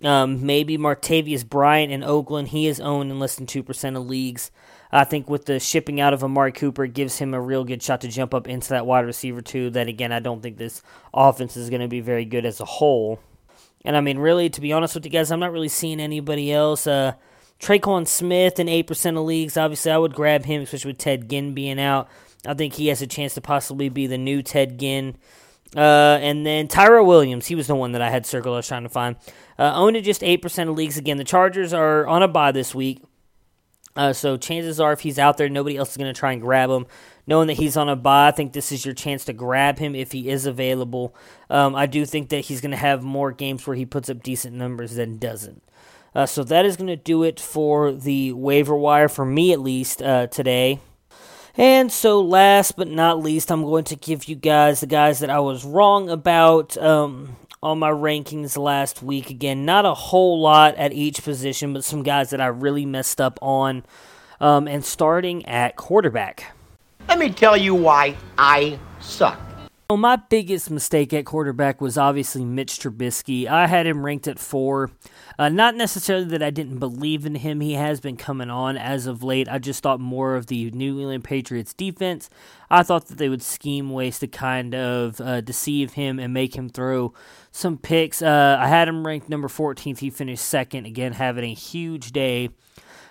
[0.04, 2.48] Um, maybe Martavis Bryant in Oakland.
[2.48, 4.50] He is owned in less than 2% of leagues.
[4.90, 7.82] I think with the shipping out of Amari Cooper, it gives him a real good
[7.82, 9.70] shot to jump up into that wide receiver, too.
[9.70, 10.82] That, again, I don't think this
[11.14, 13.20] offense is going to be very good as a whole.
[13.86, 16.52] And, I mean, really, to be honest with you guys, I'm not really seeing anybody
[16.52, 16.86] else.
[16.86, 17.14] Uh,
[17.58, 19.56] Tre'Quan Smith in 8% of leagues.
[19.56, 22.06] Obviously, I would grab him, especially with Ted Ginn being out.
[22.46, 25.16] I think he has a chance to possibly be the new Ted Ginn.
[25.76, 28.54] Uh, and then Tyrell Williams, he was the one that I had circled.
[28.54, 29.16] I was trying to find.
[29.58, 30.98] Uh, owned in just 8% of leagues.
[30.98, 33.02] Again, the Chargers are on a bye this week.
[33.94, 36.40] Uh, so chances are, if he's out there, nobody else is going to try and
[36.40, 36.86] grab him.
[37.26, 39.94] Knowing that he's on a bye, I think this is your chance to grab him
[39.94, 41.14] if he is available.
[41.50, 44.22] Um, I do think that he's going to have more games where he puts up
[44.22, 45.62] decent numbers than doesn't.
[46.14, 49.60] Uh, so that is going to do it for the waiver wire, for me at
[49.60, 50.80] least, uh, today.
[51.56, 55.30] And so, last but not least, I'm going to give you guys the guys that
[55.30, 59.28] I was wrong about um, on my rankings last week.
[59.28, 63.20] Again, not a whole lot at each position, but some guys that I really messed
[63.20, 63.84] up on.
[64.40, 66.52] Um, and starting at quarterback.
[67.08, 69.38] Let me tell you why I suck.
[69.92, 73.46] Well, my biggest mistake at quarterback was obviously Mitch Trubisky.
[73.46, 74.90] I had him ranked at four.
[75.38, 77.60] Uh, not necessarily that I didn't believe in him.
[77.60, 79.50] He has been coming on as of late.
[79.50, 82.30] I just thought more of the New England Patriots defense.
[82.70, 86.56] I thought that they would scheme ways to kind of uh, deceive him and make
[86.56, 87.12] him throw
[87.50, 88.22] some picks.
[88.22, 89.98] Uh, I had him ranked number 14th.
[89.98, 92.48] He finished second, again, having a huge day.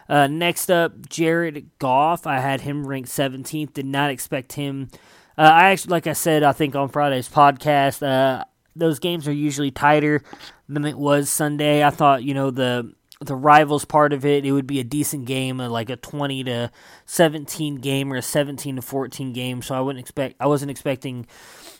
[0.09, 2.25] Uh, next up, Jared Goff.
[2.25, 3.71] I had him ranked 17th.
[3.73, 4.89] Did not expect him
[5.37, 8.43] uh, I actually, like I said, I think on Friday's podcast, uh,
[8.75, 10.21] those games are usually tighter
[10.67, 11.83] than it was Sunday.
[11.83, 15.25] I thought, you know, the the rivals part of it, it would be a decent
[15.25, 16.71] game, like a 20 to
[17.05, 19.61] 17 game or a 17 to 14 game.
[19.61, 21.27] So I wouldn't expect, I wasn't expecting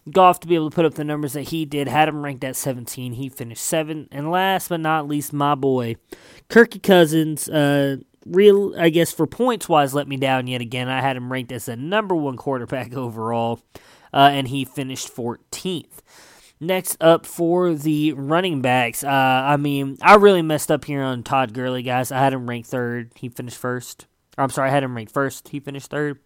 [0.10, 1.88] Goff to be able to put up the numbers that he did.
[1.88, 3.14] Had him ranked at 17.
[3.14, 4.10] He finished seventh.
[4.12, 5.96] And last but not least, my boy,
[6.48, 7.50] Kirky Cousins.
[7.50, 10.90] Uh, real, I guess, for points wise, let me down yet again.
[10.90, 13.62] I had him ranked as the number one quarterback overall,
[14.14, 16.00] uh, and he finished 14th.
[16.60, 21.24] Next up for the running backs, uh, I mean, I really messed up here on
[21.24, 22.12] Todd Gurley, guys.
[22.12, 23.12] I had him ranked third.
[23.16, 24.06] He finished first.
[24.38, 25.50] I'm sorry, I had him ranked first.
[25.50, 26.20] He finished third.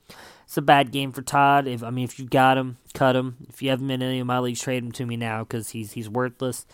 [0.46, 1.68] It's a bad game for Todd.
[1.68, 3.38] If I mean, if you got him, cut him.
[3.50, 5.70] If you haven't been in any of my leagues, trade him to me now because
[5.70, 6.66] he's he's worthless.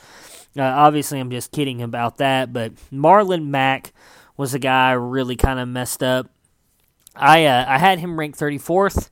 [0.57, 2.51] Uh, obviously, I'm just kidding about that.
[2.51, 3.93] But Marlon Mack
[4.37, 6.27] was a guy really kind of messed up.
[7.15, 9.09] I uh, I had him ranked 34th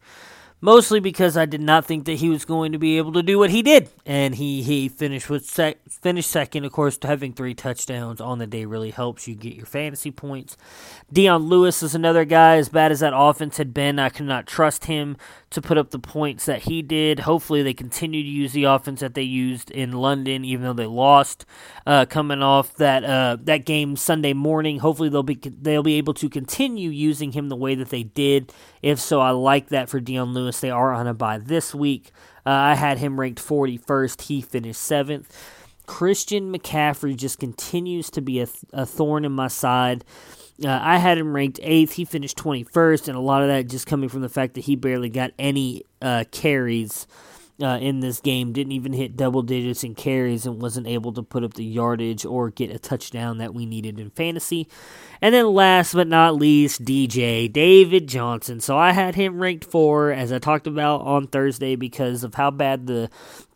[0.61, 3.39] mostly because I did not think that he was going to be able to do
[3.39, 6.65] what he did, and he he finished with sec- finished second.
[6.65, 10.57] Of course, having three touchdowns on the day really helps you get your fantasy points.
[11.11, 12.57] Dion Lewis is another guy.
[12.57, 15.17] As bad as that offense had been, I could not trust him
[15.51, 17.21] to put up the points that he did.
[17.21, 20.85] Hopefully, they continue to use the offense that they used in London, even though they
[20.85, 21.45] lost
[21.87, 24.79] uh, coming off that uh, that game Sunday morning.
[24.79, 28.53] Hopefully, they'll be they'll be able to continue using him the way that they did.
[28.81, 30.59] If so, I like that for Dion Lewis.
[30.59, 32.11] They are on a bye this week.
[32.45, 34.21] Uh, I had him ranked 41st.
[34.23, 35.35] He finished seventh.
[35.85, 40.05] Christian McCaffrey just continues to be a, a thorn in my side.
[40.63, 41.93] Uh, I had him ranked eighth.
[41.93, 44.75] He finished 21st, and a lot of that just coming from the fact that he
[44.75, 47.07] barely got any uh, carries
[47.61, 48.53] uh, in this game.
[48.53, 52.25] Didn't even hit double digits in carries and wasn't able to put up the yardage
[52.25, 54.67] or get a touchdown that we needed in fantasy.
[55.21, 58.59] And then last but not least, DJ David Johnson.
[58.59, 62.51] So I had him ranked four, as I talked about on Thursday, because of how
[62.51, 63.09] bad the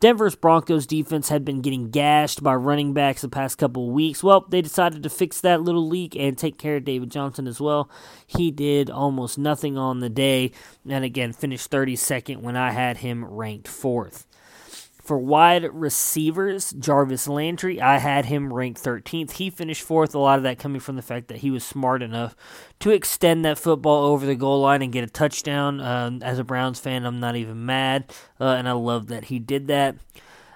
[0.03, 4.21] Denver's Broncos defense had been getting gashed by running backs the past couple of weeks.
[4.21, 7.61] Well, they decided to fix that little leak and take care of David Johnson as
[7.61, 7.89] well.
[8.27, 10.51] He did almost nothing on the day,
[10.85, 14.27] and again finished 32nd when I had him ranked fourth.
[15.03, 19.31] For wide receivers, Jarvis Landry, I had him ranked 13th.
[19.31, 22.01] He finished fourth, a lot of that coming from the fact that he was smart
[22.01, 22.37] enough
[22.79, 25.81] to extend that football over the goal line and get a touchdown.
[25.81, 29.39] Uh, as a Browns fan, I'm not even mad, uh, and I love that he
[29.39, 29.97] did that.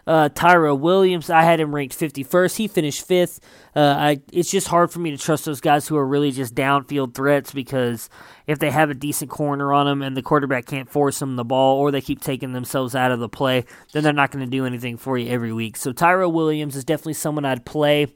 [0.07, 2.55] Uh, Tyrell Williams, I had him ranked 51st.
[2.55, 3.41] He finished fifth.
[3.75, 6.55] Uh, I, it's just hard for me to trust those guys who are really just
[6.55, 8.09] downfield threats because
[8.47, 11.43] if they have a decent corner on them and the quarterback can't force them the
[11.43, 14.49] ball or they keep taking themselves out of the play, then they're not going to
[14.49, 15.75] do anything for you every week.
[15.75, 18.07] So Tyrell Williams is definitely someone I'd play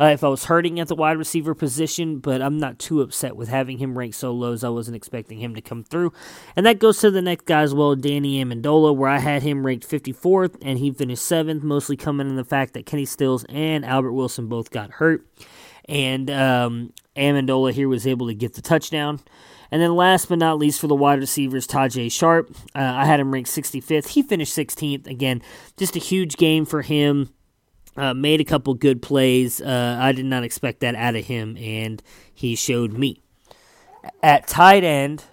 [0.00, 3.36] uh, if I was hurting at the wide receiver position, but I'm not too upset
[3.36, 6.12] with having him ranked so low as I wasn't expecting him to come through.
[6.56, 9.64] And that goes to the next guy as well, Danny Amendola, where I had him
[9.64, 13.84] ranked 54th and he finished 7th, mostly coming in the fact that Kenny Stills and
[13.84, 15.26] Albert Wilson both got hurt.
[15.88, 19.20] And um, Amendola here was able to get the touchdown.
[19.70, 22.54] And then last but not least for the wide receivers, Tajaé Sharpe.
[22.74, 24.08] Uh, I had him ranked 65th.
[24.08, 25.06] He finished 16th.
[25.06, 25.40] Again,
[25.78, 27.30] just a huge game for him.
[27.96, 29.60] Uh, made a couple good plays.
[29.60, 33.22] Uh, I did not expect that out of him, and he showed me.
[34.22, 35.24] At tight end,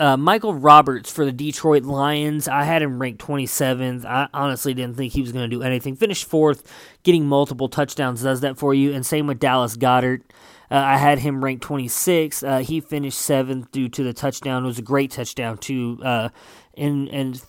[0.00, 2.48] uh, Michael Roberts for the Detroit Lions.
[2.48, 4.04] I had him ranked 27th.
[4.06, 5.94] I honestly didn't think he was going to do anything.
[5.94, 8.92] Finished fourth, getting multiple touchdowns does that for you.
[8.94, 10.22] And same with Dallas Goedert.
[10.70, 12.46] Uh, I had him ranked 26th.
[12.48, 14.64] Uh, he finished seventh due to the touchdown.
[14.64, 15.98] It was a great touchdown too.
[16.02, 16.30] Uh,
[16.76, 17.42] and and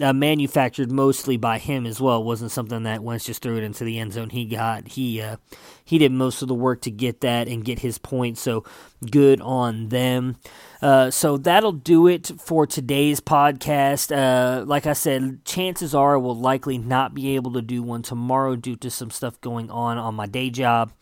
[0.00, 2.20] uh, manufactured mostly by him as well.
[2.20, 4.30] It wasn't something that Wentz just threw it into the end zone.
[4.30, 5.36] He got he uh,
[5.84, 8.38] he did most of the work to get that and get his point.
[8.38, 8.64] So
[9.10, 10.36] good on them.
[10.80, 14.16] Uh, so that'll do it for today's podcast.
[14.16, 18.02] Uh, like I said, chances are I will likely not be able to do one
[18.02, 20.92] tomorrow due to some stuff going on on my day job.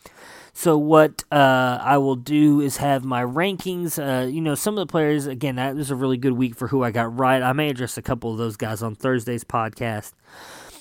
[0.53, 3.97] So what uh, I will do is have my rankings.
[3.97, 5.25] Uh, you know, some of the players.
[5.25, 7.41] Again, that was a really good week for who I got right.
[7.41, 10.13] I may address a couple of those guys on Thursday's podcast.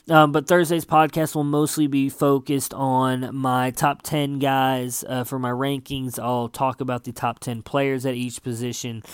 [0.08, 5.38] Um, but Thursday's podcast will mostly be focused on my top 10 guys uh, for
[5.38, 6.18] my rankings.
[6.18, 9.04] I'll talk about the top 10 players at each position.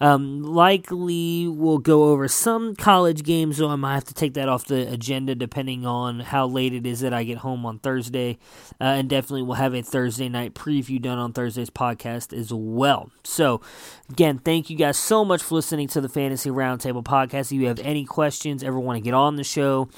[0.00, 4.48] Um, likely we'll go over some college games, so I might have to take that
[4.48, 8.38] off the agenda depending on how late it is that I get home on Thursday.
[8.80, 13.10] Uh, and definitely we'll have a Thursday night preview done on Thursday's podcast as well.
[13.24, 13.60] So,
[14.10, 17.46] again, thank you guys so much for listening to the Fantasy Roundtable podcast.
[17.46, 19.88] If you have any questions, ever want to get on the show,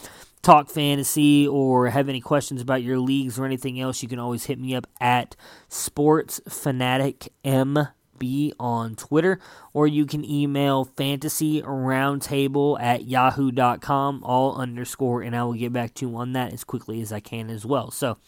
[0.42, 4.44] talk fantasy or have any questions about your leagues or anything else, you can always
[4.44, 5.36] hit me up at
[5.68, 7.88] Sports Fanatic M
[8.19, 9.39] be on Twitter,
[9.73, 15.95] or you can email fantasy roundtable at yahoo.com, all underscore, and I will get back
[15.95, 17.91] to you on that as quickly as I can as well.
[17.91, 18.19] So,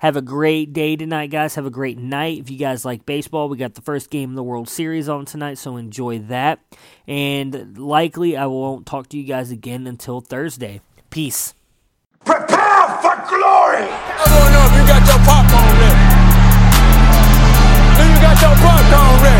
[0.00, 1.54] have a great day tonight, guys.
[1.54, 2.38] Have a great night.
[2.40, 5.24] If you guys like baseball, we got the first game of the World Series on
[5.24, 6.60] tonight, so enjoy that.
[7.06, 10.80] And likely, I won't talk to you guys again until Thursday.
[11.10, 11.54] Peace.
[12.24, 13.88] Prepare for glory!
[13.88, 16.20] I don't know if you got your popcorn ready.
[17.96, 19.39] Do you got your popcorn ready?